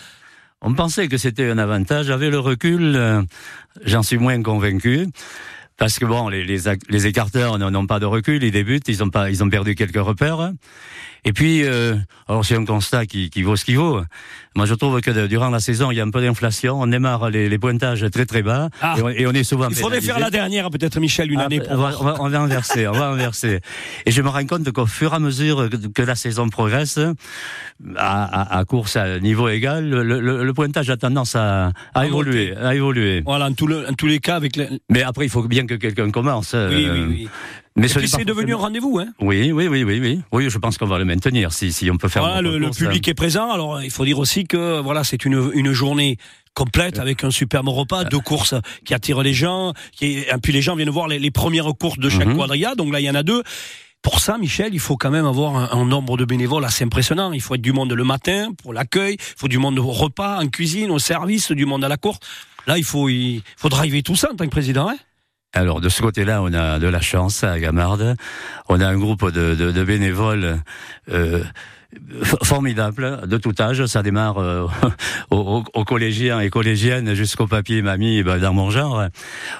On 0.61 0.73
pensait 0.73 1.09
que 1.09 1.17
c'était 1.17 1.49
un 1.49 1.57
avantage. 1.57 2.09
Avec 2.09 2.31
le 2.31 2.39
recul, 2.39 2.95
euh, 2.95 3.21
j'en 3.83 4.01
suis 4.01 4.17
moins 4.17 4.41
convaincu. 4.41 5.07
Parce 5.81 5.97
que 5.97 6.05
bon, 6.05 6.29
les, 6.29 6.45
les, 6.45 6.59
les 6.89 7.07
écarteurs 7.07 7.57
n'ont 7.57 7.87
pas 7.87 7.99
de 7.99 8.05
recul, 8.05 8.43
ils 8.43 8.51
débutent, 8.51 8.87
ils 8.87 9.01
ont 9.01 9.09
pas, 9.09 9.31
ils 9.31 9.43
ont 9.43 9.49
perdu 9.49 9.73
quelques 9.73 9.95
repères. 9.95 10.51
Et 11.23 11.33
puis, 11.33 11.63
euh, 11.63 11.95
alors 12.27 12.43
c'est 12.43 12.55
un 12.55 12.65
constat 12.65 13.05
qui, 13.05 13.29
qui 13.29 13.43
vaut 13.43 13.55
ce 13.55 13.65
qu'il 13.65 13.77
vaut. 13.77 14.01
Moi, 14.55 14.65
je 14.65 14.73
trouve 14.73 14.99
que 15.01 15.11
de, 15.11 15.27
durant 15.27 15.49
la 15.49 15.59
saison, 15.59 15.91
il 15.91 15.97
y 15.97 16.01
a 16.01 16.03
un 16.03 16.09
peu 16.09 16.21
d'inflation. 16.21 16.81
On 16.81 16.87
démarre 16.87 17.29
les, 17.29 17.47
les 17.47 17.59
pointages 17.59 18.03
très 18.11 18.25
très 18.25 18.41
bas 18.41 18.69
ah, 18.81 18.95
et, 18.97 19.01
on, 19.01 19.09
et, 19.09 19.27
on, 19.27 19.31
est 19.31 19.43
souvent. 19.43 19.69
Il 19.69 19.75
faudrait 19.75 19.99
pénalisé. 19.99 20.11
faire 20.11 20.19
la 20.19 20.31
dernière, 20.31 20.69
peut-être, 20.71 20.99
Michel, 20.99 21.31
une 21.31 21.39
ah, 21.39 21.45
année. 21.45 21.59
Pour 21.59 21.73
on, 21.73 21.77
va, 21.77 21.95
on, 21.99 22.03
va, 22.03 22.15
on, 22.19 22.29
va, 22.29 22.39
inverser, 22.39 22.87
on 22.87 22.93
va 22.93 23.09
inverser. 23.09 23.59
Et 24.07 24.11
je 24.11 24.21
me 24.23 24.29
rends 24.29 24.45
compte 24.45 24.69
qu'au 24.71 24.87
fur 24.87 25.13
et 25.13 25.15
à 25.15 25.19
mesure 25.19 25.69
que, 25.69 25.75
que 25.87 26.01
la 26.01 26.15
saison 26.15 26.49
progresse, 26.49 26.99
à, 27.95 28.23
à, 28.23 28.57
à, 28.57 28.65
course 28.65 28.95
à 28.95 29.19
niveau 29.19 29.47
égal, 29.47 29.87
le, 29.87 30.03
le, 30.03 30.43
le 30.43 30.53
pointage 30.53 30.89
a 30.89 30.97
tendance 30.97 31.35
à, 31.35 31.71
à 31.93 32.07
évoluer, 32.07 32.55
à 32.57 32.73
évoluer. 32.73 33.21
Voilà, 33.23 33.45
en, 33.45 33.53
tout 33.53 33.67
le, 33.67 33.87
en 33.87 33.93
tous 33.93 34.07
les 34.07 34.19
cas, 34.19 34.37
avec. 34.37 34.55
Les... 34.55 34.67
Mais 34.89 35.03
après, 35.03 35.25
il 35.25 35.29
faut 35.29 35.43
bien 35.43 35.67
que 35.71 35.81
quelqu'un 35.81 36.11
commence. 36.11 36.53
Oui, 36.53 36.85
euh, 36.85 36.93
oui, 36.93 37.05
oui. 37.07 37.29
Mais 37.75 37.87
ce 37.87 38.05
c'est 38.05 38.25
devenu 38.25 38.53
un 38.53 38.57
rendez-vous, 38.57 38.99
hein 38.99 39.07
Oui, 39.21 39.51
oui, 39.53 39.67
oui, 39.67 39.83
oui, 39.83 39.99
oui. 40.01 40.21
Oui, 40.31 40.49
je 40.49 40.57
pense 40.57 40.77
qu'on 40.77 40.87
va 40.87 40.99
le 40.99 41.05
maintenir 41.05 41.53
si, 41.53 41.71
si 41.71 41.89
on 41.89 41.97
peut 41.97 42.09
faire. 42.09 42.23
Voilà, 42.23 42.41
le, 42.41 42.57
le, 42.57 42.69
public 42.69 43.07
est 43.07 43.13
présent. 43.13 43.49
Alors, 43.49 43.81
il 43.81 43.91
faut 43.91 44.03
dire 44.03 44.19
aussi 44.19 44.43
que 44.43 44.81
voilà, 44.81 45.03
c'est 45.05 45.23
une, 45.23 45.51
une 45.53 45.71
journée 45.71 46.17
complète 46.53 46.99
avec 46.99 47.23
un 47.23 47.31
superbe 47.31 47.69
repas, 47.69 48.03
deux 48.03 48.19
courses 48.19 48.55
qui 48.83 48.93
attirent 48.93 49.21
les 49.21 49.33
gens. 49.33 49.73
Qui, 49.93 50.19
et 50.19 50.25
puis 50.43 50.51
les 50.51 50.61
gens 50.61 50.75
viennent 50.75 50.89
voir 50.89 51.07
les, 51.07 51.17
les 51.17 51.31
premières 51.31 51.71
courses 51.79 51.99
de 51.99 52.09
chaque 52.09 52.27
mm 52.27 52.33
-hmm. 52.33 52.37
quadrilla. 52.37 52.75
Donc 52.75 52.91
là, 52.91 52.99
il 52.99 53.05
y 53.05 53.09
en 53.09 53.15
a 53.15 53.23
deux. 53.23 53.41
Pour 54.01 54.19
ça, 54.19 54.37
Michel, 54.37 54.73
il 54.73 54.79
faut 54.79 54.97
quand 54.97 55.11
même 55.11 55.27
avoir 55.27 55.55
un, 55.55 55.79
un, 55.79 55.85
nombre 55.85 56.17
de 56.17 56.25
bénévoles 56.25 56.65
assez 56.65 56.83
impressionnant. 56.83 57.31
Il 57.33 57.41
faut 57.41 57.55
être 57.55 57.61
du 57.61 57.71
monde 57.71 57.93
le 57.93 58.03
matin 58.03 58.51
pour 58.61 58.73
l'accueil, 58.73 59.15
il 59.17 59.39
faut 59.39 59.47
du 59.47 59.59
monde 59.59 59.77
au 59.79 59.91
repas, 60.05 60.33
en 60.43 60.47
cuisine, 60.49 60.89
au 60.91 60.99
service, 60.99 61.51
du 61.51 61.65
monde 61.65 61.83
à 61.85 61.87
la 61.87 61.97
course. 61.97 62.19
Là, 62.67 62.77
il 62.77 62.83
faut, 62.83 63.09
il 63.09 63.41
faut 63.57 63.69
driver 63.69 64.01
tout 64.03 64.15
ça 64.15 64.27
en 64.31 64.35
tant 64.35 64.45
que 64.45 64.55
président. 64.59 64.87
Hein 64.89 64.97
Alors 65.53 65.81
de 65.81 65.89
ce 65.89 66.01
côté-là, 66.01 66.41
on 66.41 66.53
a 66.53 66.79
de 66.79 66.87
la 66.87 67.01
chance 67.01 67.43
à 67.43 67.59
Gamarde. 67.59 68.15
On 68.69 68.79
a 68.79 68.87
un 68.87 68.97
groupe 68.97 69.29
de, 69.31 69.53
de, 69.53 69.71
de 69.71 69.83
bénévoles 69.83 70.61
euh, 71.11 71.43
f- 72.21 72.45
formidables 72.45 73.27
de 73.27 73.35
tout 73.37 73.53
âge. 73.59 73.85
Ça 73.87 74.01
démarre 74.01 74.37
euh, 74.37 74.67
aux, 75.29 75.61
aux 75.73 75.83
collégiens 75.83 76.39
et 76.39 76.49
collégiennes 76.49 77.13
jusqu'au 77.15 77.47
papier 77.47 77.79
et 77.79 77.81
mamie 77.81 78.23
ben, 78.23 78.37
dans 78.39 78.53
mon 78.53 78.69
genre. 78.69 79.03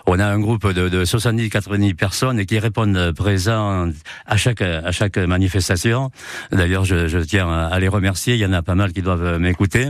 On 0.06 0.18
a 0.18 0.26
un 0.26 0.40
groupe 0.40 0.66
de, 0.72 0.88
de 0.88 1.04
70-90 1.04 1.94
personnes 1.96 2.46
qui 2.46 2.58
répondent 2.58 3.12
présents 3.12 3.90
à 4.26 4.38
chaque 4.38 4.62
à 4.62 4.94
chaque 4.94 5.18
manifestation. 5.18 6.10
D'ailleurs, 6.54 6.86
je, 6.86 7.10
je 7.10 7.18
tiens 7.18 7.52
à 7.52 7.78
les 7.82 7.90
remercier. 7.90 8.36
Il 8.36 8.40
y 8.40 8.46
en 8.46 8.54
a 8.54 8.62
pas 8.62 8.76
mal 8.76 8.94
qui 8.94 9.02
doivent 9.02 9.40
m'écouter. 9.40 9.90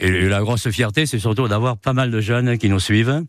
Et 0.00 0.28
la 0.28 0.40
grosse 0.42 0.68
fierté, 0.68 1.06
c'est 1.06 1.18
surtout 1.18 1.48
d'avoir 1.48 1.76
pas 1.78 1.92
mal 1.94 2.10
de 2.12 2.20
jeunes 2.20 2.56
qui 2.58 2.68
nous 2.68 2.78
suivent. 2.78 3.22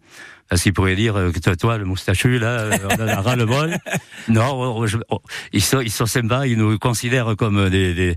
Parce 0.49 0.63
qu'ils 0.63 0.73
pourraient 0.73 0.95
dire 0.95 1.15
euh, 1.15 1.31
toi, 1.43 1.55
toi, 1.55 1.77
le 1.77 1.85
moustachu, 1.85 2.39
là, 2.39 2.47
euh, 2.47 2.77
on 2.99 3.07
a 3.07 3.21
ras 3.21 3.35
le 3.35 3.45
bol. 3.45 3.77
Non, 4.27 4.53
on- 4.53 4.85
je- 4.87 4.97
on- 5.09 5.19
ils 5.53 5.61
sont, 5.63 5.79
ils 5.81 5.91
sont 5.91 6.05
sympas, 6.05 6.45
ils 6.45 6.57
nous 6.57 6.77
considèrent 6.77 7.35
comme 7.37 7.69
des, 7.69 7.93
des 7.93 8.15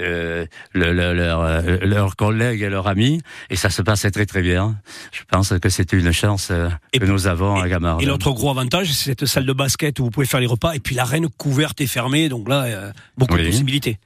euh, 0.00 0.46
le- 0.72 0.92
le- 0.92 1.14
leur- 1.14 1.40
euh, 1.42 1.78
leurs 1.82 2.16
collègues 2.16 2.62
et 2.62 2.68
leurs 2.68 2.86
amis, 2.88 3.20
et 3.50 3.56
ça 3.56 3.70
se 3.70 3.80
passe 3.82 4.06
très 4.12 4.26
très 4.26 4.42
bien. 4.42 4.76
Je 5.12 5.20
pense 5.30 5.54
que 5.60 5.68
c'est 5.68 5.92
une 5.92 6.12
chance 6.12 6.50
Et- 6.92 6.98
que 6.98 7.04
nous 7.04 7.26
avons 7.26 7.56
à 7.60 7.68
Gamarde. 7.68 8.02
Et 8.02 8.06
l'autre 8.06 8.30
gros 8.32 8.50
avantage, 8.50 8.92
c'est 8.92 9.04
cette 9.10 9.26
salle 9.26 9.46
de 9.46 9.52
basket 9.52 9.98
où 10.00 10.04
vous 10.04 10.10
pouvez 10.10 10.26
faire 10.26 10.40
les 10.40 10.46
repas 10.46 10.72
et 10.74 10.80
puis 10.80 10.94
l'arène 10.94 11.28
couverte 11.28 11.80
et 11.80 11.86
fermée. 11.86 12.28
Donc 12.28 12.48
là, 12.48 12.64
euh, 12.64 12.92
beaucoup 13.16 13.36
de 13.38 13.44
possibilités. 13.50 13.98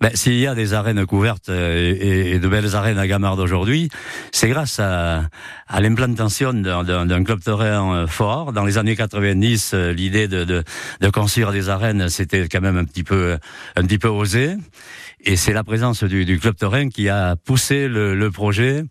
Ben, 0.00 0.10
s'il 0.14 0.38
y 0.38 0.46
a 0.46 0.54
des 0.54 0.74
arènes 0.74 1.06
couvertes 1.06 1.48
euh, 1.48 1.94
et, 1.98 2.38
de 2.38 2.48
belles 2.48 2.74
arènes 2.74 2.98
à 2.98 3.06
Gamarde 3.06 3.40
aujourd'hui, 3.40 3.88
c'est 4.32 4.48
grâce 4.48 4.80
à, 4.80 5.28
l'implantation 5.78 6.52
d'un 6.52 7.24
club 7.24 7.40
terrain 7.40 7.94
euh, 7.94 8.06
fort. 8.06 8.52
Dans 8.52 8.64
les 8.64 8.78
années 8.78 8.96
90, 8.96 9.72
euh, 9.74 9.92
l'idée 9.92 10.28
de, 10.28 10.44
de, 10.44 10.64
de 11.00 11.08
construire 11.10 11.52
des 11.52 11.68
arènes, 11.68 12.08
c'était 12.08 12.48
quand 12.48 12.60
même 12.60 12.76
un 12.76 12.84
petit 12.84 13.04
peu, 13.04 13.38
un 13.76 13.82
petit 13.82 13.98
peu 13.98 14.08
osé. 14.08 14.56
Et 15.26 15.36
c'est 15.36 15.54
la 15.54 15.64
présence 15.64 16.04
du, 16.04 16.26
du 16.26 16.38
club 16.38 16.54
terrain 16.54 16.88
qui 16.90 17.08
a 17.08 17.34
poussé 17.36 17.88
le, 17.88 18.14
le 18.14 18.30
projet. 18.30 18.84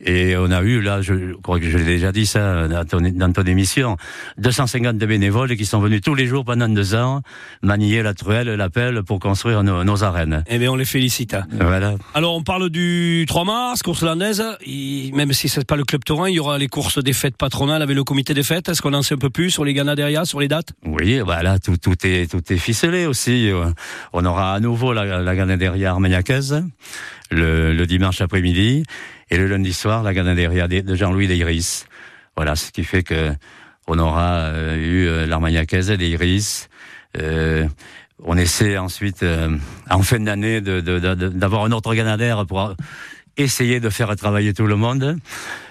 Et 0.00 0.34
on 0.36 0.50
a 0.50 0.62
eu, 0.62 0.80
là, 0.80 1.02
je 1.02 1.34
crois 1.42 1.60
que 1.60 1.68
je 1.68 1.76
l'ai 1.76 1.84
déjà 1.84 2.10
dit 2.10 2.24
ça 2.24 2.68
dans 2.68 2.84
ton, 2.86 3.00
dans 3.00 3.30
ton 3.32 3.42
émission, 3.42 3.96
250 4.38 4.96
bénévoles 4.96 5.56
qui 5.56 5.66
sont 5.66 5.80
venus 5.80 6.00
tous 6.00 6.14
les 6.14 6.26
jours 6.26 6.44
pendant 6.44 6.68
deux 6.70 6.94
ans 6.94 7.20
manier 7.62 8.02
la 8.02 8.14
truelle, 8.14 8.48
la 8.48 8.70
pelle 8.70 9.02
pour 9.02 9.18
construire 9.18 9.62
nos, 9.62 9.84
nos 9.84 10.04
arènes. 10.04 10.42
Eh 10.48 10.58
bien, 10.58 10.72
on 10.72 10.76
les 10.76 10.86
félicite. 10.86 11.36
Voilà. 11.52 11.94
Alors, 12.14 12.34
on 12.34 12.42
parle 12.42 12.70
du 12.70 13.26
3 13.28 13.44
mars, 13.44 13.82
course 13.82 14.02
landaise. 14.02 14.42
Même 15.12 15.32
si 15.34 15.50
c'est 15.50 15.66
pas 15.66 15.76
le 15.76 15.84
club 15.84 16.02
Torrent, 16.04 16.26
il 16.26 16.34
y 16.34 16.40
aura 16.40 16.56
les 16.56 16.68
courses 16.68 17.02
des 17.02 17.12
fêtes 17.12 17.36
patronales 17.36 17.82
avec 17.82 17.94
le 17.94 18.04
comité 18.04 18.32
des 18.32 18.42
fêtes. 18.42 18.70
Est-ce 18.70 18.80
qu'on 18.80 18.94
en 18.94 19.02
sait 19.02 19.14
un 19.16 19.18
peu 19.18 19.30
plus 19.30 19.50
sur 19.50 19.64
les 19.66 19.74
Ganaderia, 19.74 20.24
sur 20.24 20.40
les 20.40 20.48
dates? 20.48 20.70
Oui, 20.86 21.20
voilà, 21.20 21.58
tout, 21.58 21.76
tout 21.76 21.94
est 22.04 22.30
tout 22.30 22.40
est 22.50 22.56
ficelé 22.56 23.04
aussi. 23.04 23.50
On 24.14 24.24
aura 24.24 24.54
à 24.54 24.60
nouveau 24.60 24.92
la, 24.94 25.20
la 25.22 25.34
Ganaderia 25.74 25.90
armagnacaise 25.90 26.64
le, 27.30 27.74
le 27.74 27.86
dimanche 27.86 28.20
après-midi 28.20 28.84
et 29.30 29.36
le 29.36 29.48
lundi 29.48 29.72
soir 29.72 30.02
la 30.04 30.14
Ganaderia 30.14 30.68
de 30.68 30.94
Jean-Louis 30.94 31.26
d'Iris. 31.26 31.86
Voilà, 32.36 32.54
ce 32.54 32.70
qui 32.70 32.84
fait 32.84 33.02
que 33.02 33.32
on 33.88 33.98
aura 33.98 34.36
euh, 34.36 34.76
eu 34.76 35.06
euh, 35.06 35.26
l'armagnacaise 35.26 35.90
d'Iris. 35.90 36.68
Euh, 37.18 37.66
on 38.22 38.36
essaie 38.36 38.78
ensuite, 38.78 39.24
euh, 39.24 39.56
en 39.90 40.02
fin 40.02 40.20
d'année, 40.20 40.60
d'avoir 40.60 41.64
un 41.64 41.72
autre 41.72 41.92
Ganadère 41.94 42.46
pour 42.46 42.74
essayer 43.36 43.80
de 43.80 43.90
faire 43.90 44.14
travailler 44.16 44.52
tout 44.54 44.66
le 44.66 44.76
monde. 44.76 45.16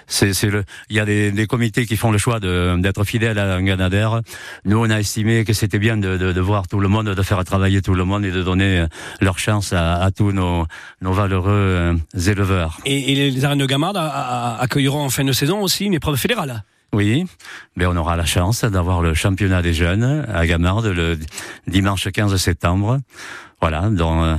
C'est, 0.06 0.34
le, 0.44 0.64
il 0.90 0.96
y 0.96 1.00
a 1.00 1.06
des, 1.06 1.32
des 1.32 1.46
comités 1.46 1.86
qui 1.86 1.96
font 1.96 2.10
le 2.12 2.18
choix 2.18 2.38
d'être 2.38 3.04
fidèles 3.04 3.38
à 3.38 3.54
un 3.54 3.62
Ganadère. 3.62 4.20
Nous, 4.66 4.76
on 4.78 4.90
a 4.90 4.98
estimé 5.00 5.44
que 5.44 5.54
c'était 5.54 5.78
bien 5.78 5.96
de, 5.96 6.18
de, 6.18 6.32
de 6.32 6.40
voir 6.42 6.68
tout 6.68 6.78
le 6.78 6.88
monde, 6.88 7.08
de 7.08 7.22
faire 7.22 7.42
travailler 7.44 7.80
tout 7.80 7.94
le 7.94 8.04
monde 8.04 8.24
et 8.26 8.30
de 8.30 8.42
donner 8.42 8.84
leur 9.22 9.38
chance 9.38 9.72
à, 9.72 9.94
à 9.94 10.10
tous 10.10 10.32
nos, 10.32 10.66
nos 11.00 11.12
valeureux 11.12 11.50
euh, 11.52 11.94
éleveurs. 12.26 12.78
et, 12.84 13.12
et 13.12 13.30
les 13.30 13.44
arènes 13.46 13.58
de 13.60 13.66
Gamarde 13.66 13.96
a- 13.96 14.58
accueilleront 14.60 15.04
en 15.06 15.08
fin 15.10 15.24
de 15.24 15.32
saison 15.32 15.62
aussi 15.62 15.86
une 15.86 15.94
épreuve 15.94 16.16
fédérale? 16.16 16.64
Oui, 16.92 17.24
mais 17.74 17.86
on 17.86 17.96
aura 17.96 18.14
la 18.14 18.26
chance 18.26 18.62
d'avoir 18.64 19.00
le 19.02 19.14
championnat 19.14 19.62
des 19.62 19.72
jeunes 19.72 20.26
à 20.32 20.46
Gamarde 20.46 20.86
le 20.86 21.18
dimanche 21.66 22.08
15 22.12 22.36
septembre. 22.36 22.98
Voilà, 23.60 23.88
donc 23.90 24.38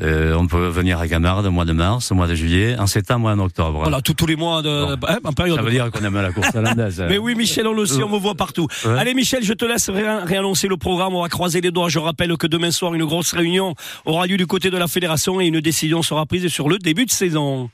euh, 0.00 0.32
euh, 0.32 0.36
on 0.38 0.46
peut 0.46 0.68
venir 0.68 0.98
à 0.98 1.06
Gamarde 1.06 1.44
au 1.44 1.50
mois 1.50 1.64
de 1.66 1.72
mars, 1.72 2.10
au 2.10 2.14
mois 2.14 2.26
de 2.26 2.34
juillet, 2.34 2.76
en 2.78 2.86
septembre 2.86 3.28
et 3.28 3.32
en 3.34 3.38
octobre. 3.38 3.80
Voilà, 3.82 4.00
tous, 4.00 4.14
tous 4.14 4.26
les 4.26 4.36
mois 4.36 4.62
de, 4.62 4.68
hein, 4.94 5.18
en 5.24 5.32
période. 5.32 5.56
Ça 5.56 5.62
veut 5.62 5.70
dire 5.70 5.90
qu'on 5.90 6.02
aime 6.04 6.14
la 6.14 6.32
course 6.32 6.54
hollandaise. 6.54 7.04
Mais 7.08 7.18
oui, 7.18 7.34
Michel, 7.34 7.66
on 7.66 7.74
le 7.74 7.84
sait, 7.84 8.02
on 8.02 8.08
vous 8.08 8.18
voit 8.20 8.34
partout. 8.34 8.66
Ouais. 8.86 8.98
Allez, 8.98 9.12
Michel, 9.14 9.42
je 9.44 9.52
te 9.52 9.64
laisse 9.66 9.90
ré- 9.90 10.22
réannoncer 10.24 10.68
le 10.68 10.76
programme. 10.78 11.14
On 11.14 11.22
va 11.22 11.28
croiser 11.28 11.60
les 11.60 11.70
doigts. 11.70 11.88
Je 11.90 11.98
rappelle 11.98 12.34
que 12.38 12.46
demain 12.46 12.70
soir, 12.70 12.94
une 12.94 13.04
grosse 13.04 13.32
réunion 13.34 13.74
aura 14.06 14.26
lieu 14.26 14.36
du 14.38 14.46
côté 14.46 14.70
de 14.70 14.78
la 14.78 14.88
fédération 14.88 15.40
et 15.40 15.46
une 15.46 15.60
décision 15.60 16.02
sera 16.02 16.24
prise 16.24 16.48
sur 16.48 16.68
le 16.70 16.78
début 16.78 17.04
de 17.04 17.10
saison. 17.10 17.68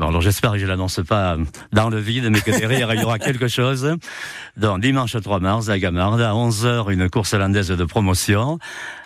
Bon, 0.00 0.10
alors 0.10 0.20
j'espère 0.20 0.52
que 0.52 0.58
je 0.58 0.66
l'annonce 0.66 1.00
pas 1.08 1.36
dans 1.72 1.90
le 1.90 1.98
vide, 1.98 2.28
mais 2.30 2.40
que 2.40 2.52
derrière 2.52 2.94
il 2.94 3.00
y 3.00 3.04
aura 3.04 3.18
quelque 3.18 3.48
chose. 3.48 3.96
Donc 4.56 4.80
dimanche 4.80 5.16
3 5.20 5.40
mars 5.40 5.70
à 5.70 5.78
Gamarde, 5.80 6.20
à 6.20 6.34
11h, 6.34 6.92
une 6.92 7.10
course 7.10 7.34
hollandaise 7.34 7.66
de 7.66 7.84
promotion 7.84 8.60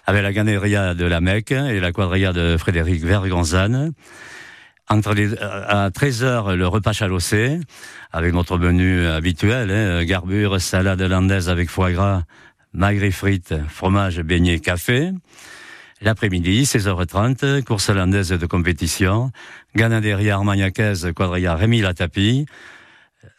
avec 0.04 0.22
la 0.22 0.34
ganaderia 0.34 0.92
de 0.92 1.06
la 1.06 1.22
Mecque 1.22 1.52
et 1.52 1.80
la 1.80 1.92
quadrilla 1.92 2.34
de 2.34 2.58
Frédéric 2.58 3.02
Vergonzane. 3.02 3.92
Entre 4.90 5.14
les, 5.14 5.34
à 5.40 5.88
13h, 5.88 6.52
le 6.56 6.68
repas 6.68 6.92
chalossé, 6.92 7.58
avec 8.12 8.34
notre 8.34 8.58
menu 8.58 9.06
habituel, 9.06 9.70
hein, 9.70 10.04
garbure, 10.04 10.60
salade 10.60 11.00
hollandaise 11.00 11.48
avec 11.48 11.70
foie 11.70 11.92
gras, 11.92 12.24
magre 12.74 13.04
et 13.04 13.12
frites, 13.12 13.54
fromage, 13.66 14.20
beignet, 14.20 14.60
café. 14.60 15.12
L'après-midi, 16.04 16.64
16h30, 16.64 17.62
course 17.62 17.88
hollandaise 17.88 18.30
de 18.30 18.46
compétition, 18.46 19.30
Ganaderia 19.76 20.34
armagnacaise, 20.34 21.12
quadrilla 21.14 21.54
Rémi 21.54 21.80
Latapi, 21.80 22.44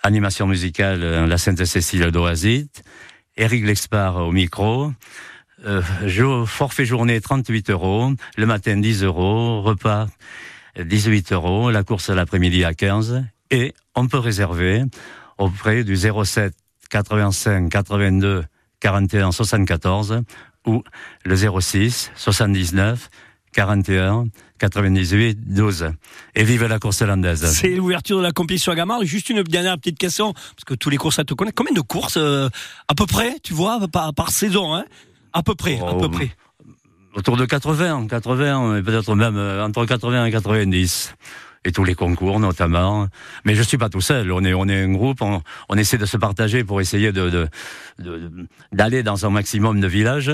animation 0.01 0.47
musicale 0.47 1.03
euh, 1.03 1.27
La 1.27 1.37
Sainte-Cécile 1.37 2.09
d'Oasit, 2.11 2.69
Eric 3.35 3.65
Lexpar 3.65 4.15
au 4.15 4.31
micro, 4.31 4.93
euh, 5.65 6.45
forfait 6.45 6.85
journée 6.85 7.19
38 7.19 7.69
euros, 7.69 8.13
le 8.37 8.45
matin 8.45 8.77
10 8.77 9.03
euros, 9.03 9.61
repas 9.61 10.07
18 10.79 11.33
euros, 11.33 11.69
la 11.69 11.83
course 11.83 12.09
l'après-midi 12.09 12.63
à 12.63 12.73
15, 12.73 13.25
et 13.51 13.73
on 13.93 14.07
peut 14.07 14.19
réserver 14.19 14.83
auprès 15.37 15.83
du 15.83 15.97
07 15.97 16.53
85 16.89 17.69
82 17.69 18.45
41 18.79 19.33
74 19.33 20.23
ou 20.65 20.83
le 21.25 21.35
06 21.35 22.11
79 22.15 23.09
41 23.53 24.25
98 24.59 25.53
12. 25.53 25.91
Et 26.35 26.43
vive 26.43 26.65
la 26.65 26.79
course 26.79 27.01
hollandaise. 27.01 27.45
C'est 27.45 27.75
l'ouverture 27.75 28.17
de 28.17 28.23
la 28.23 28.31
compétition 28.31 28.71
à 28.71 28.75
Gamarde. 28.75 29.03
Juste 29.03 29.29
une 29.29 29.43
dernière 29.43 29.77
petite 29.77 29.97
question, 29.97 30.33
parce 30.33 30.63
que 30.65 30.73
tous 30.73 30.89
les 30.89 30.97
courses, 30.97 31.17
ça 31.17 31.23
te 31.23 31.33
connaît. 31.33 31.51
Combien 31.51 31.73
de 31.73 31.81
courses, 31.81 32.17
euh, 32.17 32.49
à 32.87 32.95
peu 32.95 33.05
près, 33.05 33.37
tu 33.43 33.53
vois, 33.53 33.87
par, 33.87 34.13
par 34.13 34.31
saison, 34.31 34.73
hein? 34.73 34.85
À 35.33 35.43
peu 35.43 35.55
près, 35.55 35.79
à 35.79 35.93
Oh, 35.93 35.97
peu 35.97 36.09
près. 36.09 36.31
Autour 37.15 37.37
de 37.37 37.45
80, 37.45 38.07
80, 38.07 38.77
et 38.77 38.81
peut-être 38.83 39.13
même 39.15 39.35
euh, 39.37 39.63
entre 39.65 39.85
80 39.85 40.25
et 40.25 40.31
90. 40.31 41.13
Et 41.65 41.71
tous 41.71 41.83
les 41.85 41.95
concours 41.95 42.39
notamment. 42.39 43.07
Mais 43.45 43.55
je 43.55 43.61
suis 43.63 43.77
pas 43.77 43.89
tout 43.89 44.01
seul. 44.01 44.31
On 44.31 44.43
est, 44.43 44.53
on 44.53 44.67
est 44.67 44.81
un 44.83 44.91
groupe. 44.91 45.21
On, 45.21 45.41
on 45.69 45.77
essaie 45.77 45.97
de 45.97 46.05
se 46.05 46.17
partager 46.17 46.63
pour 46.63 46.81
essayer 46.81 47.11
de, 47.11 47.29
de, 47.29 47.47
de- 47.99 48.47
d'aller 48.71 49.01
dans 49.03 49.25
un 49.25 49.29
maximum 49.29 49.79
de 49.79 49.87
villages. 49.87 50.31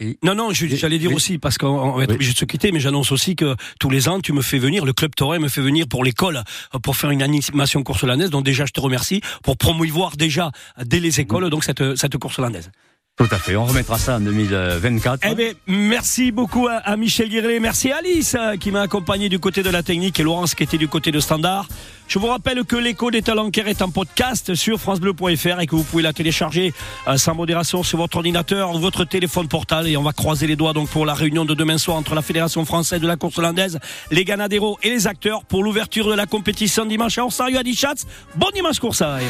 Oui. 0.00 0.18
Non, 0.24 0.34
non, 0.34 0.48
j'allais 0.52 0.98
dire 0.98 1.10
oui. 1.10 1.16
aussi, 1.16 1.38
parce 1.38 1.58
qu'on 1.58 1.68
on 1.68 1.92
va 1.92 2.02
être 2.04 2.08
Oui. 2.10 2.14
obligé 2.16 2.32
de 2.32 2.38
se 2.38 2.44
quitter, 2.46 2.72
mais 2.72 2.80
j'annonce 2.80 3.12
aussi 3.12 3.36
que 3.36 3.54
tous 3.78 3.90
les 3.90 4.08
ans, 4.08 4.20
tu 4.20 4.32
me 4.32 4.40
fais 4.42 4.58
venir, 4.58 4.84
le 4.84 4.92
Club 4.92 5.14
Torrent 5.14 5.38
me 5.38 5.48
fait 5.48 5.60
venir 5.60 5.86
pour 5.86 6.02
l'école, 6.02 6.42
euh, 6.74 6.78
pour 6.80 6.96
faire 6.96 7.10
une 7.10 7.22
animation 7.22 7.82
course 7.84 8.02
hollandaise. 8.02 8.30
Donc 8.30 8.44
déjà, 8.44 8.64
je 8.66 8.72
te 8.72 8.80
remercie 8.80 9.20
pour 9.44 9.56
promouvoir 9.56 10.16
déjà 10.16 10.50
dès 10.84 10.98
les 10.98 11.20
écoles, 11.20 11.50
donc 11.50 11.62
cette, 11.62 11.94
cette 11.96 12.16
course 12.16 12.38
hollandaise. 12.38 12.70
Tout 13.18 13.28
à 13.30 13.38
fait. 13.38 13.56
On 13.56 13.66
remettra 13.66 13.98
ça 13.98 14.16
en 14.16 14.20
2024. 14.20 15.20
Eh 15.30 15.34
bien, 15.34 15.52
merci 15.66 16.32
beaucoup 16.32 16.66
à, 16.66 16.76
à 16.76 16.96
Michel 16.96 17.28
Guirlet, 17.28 17.60
merci 17.60 17.92
à 17.92 17.98
Alice 17.98 18.34
euh, 18.38 18.56
qui 18.56 18.70
m'a 18.70 18.80
accompagné 18.80 19.28
du 19.28 19.38
côté 19.38 19.62
de 19.62 19.68
la 19.68 19.82
technique 19.82 20.18
et 20.18 20.22
Laurence 20.22 20.54
qui 20.54 20.62
était 20.62 20.78
du 20.78 20.88
côté 20.88 21.12
de 21.12 21.20
Standard. 21.20 21.68
Je 22.08 22.18
vous 22.18 22.26
rappelle 22.28 22.64
que 22.64 22.74
l'écho 22.74 23.10
des 23.10 23.20
Talencaires 23.20 23.68
est 23.68 23.82
en 23.82 23.90
podcast 23.90 24.54
sur 24.54 24.80
francebleu.fr 24.80 25.60
et 25.60 25.66
que 25.66 25.76
vous 25.76 25.84
pouvez 25.84 26.02
la 26.02 26.14
télécharger 26.14 26.72
euh, 27.06 27.18
sans 27.18 27.34
modération 27.34 27.82
sur 27.82 27.98
votre 27.98 28.16
ordinateur 28.16 28.74
ou 28.74 28.78
votre 28.78 29.04
téléphone 29.04 29.46
portable 29.46 29.88
et 29.88 29.96
on 29.98 30.02
va 30.02 30.14
croiser 30.14 30.46
les 30.46 30.56
doigts 30.56 30.72
donc 30.72 30.88
pour 30.88 31.04
la 31.04 31.14
réunion 31.14 31.44
de 31.44 31.52
demain 31.52 31.76
soir 31.76 31.98
entre 31.98 32.14
la 32.14 32.22
Fédération 32.22 32.64
française 32.64 33.02
de 33.02 33.06
la 33.06 33.16
course 33.16 33.36
hollandaise, 33.36 33.78
les 34.10 34.24
Ganaderos 34.24 34.78
et 34.82 34.88
les 34.88 35.06
acteurs 35.06 35.44
pour 35.44 35.62
l'ouverture 35.62 36.08
de 36.08 36.14
la 36.14 36.24
compétition 36.24 36.86
dimanche 36.86 37.18
à 37.18 37.24
Orsario 37.24 37.58
à 37.58 37.62
Dichatz. 37.62 38.06
Bon 38.36 38.48
dimanche 38.54 38.80
coursaire. 38.80 39.20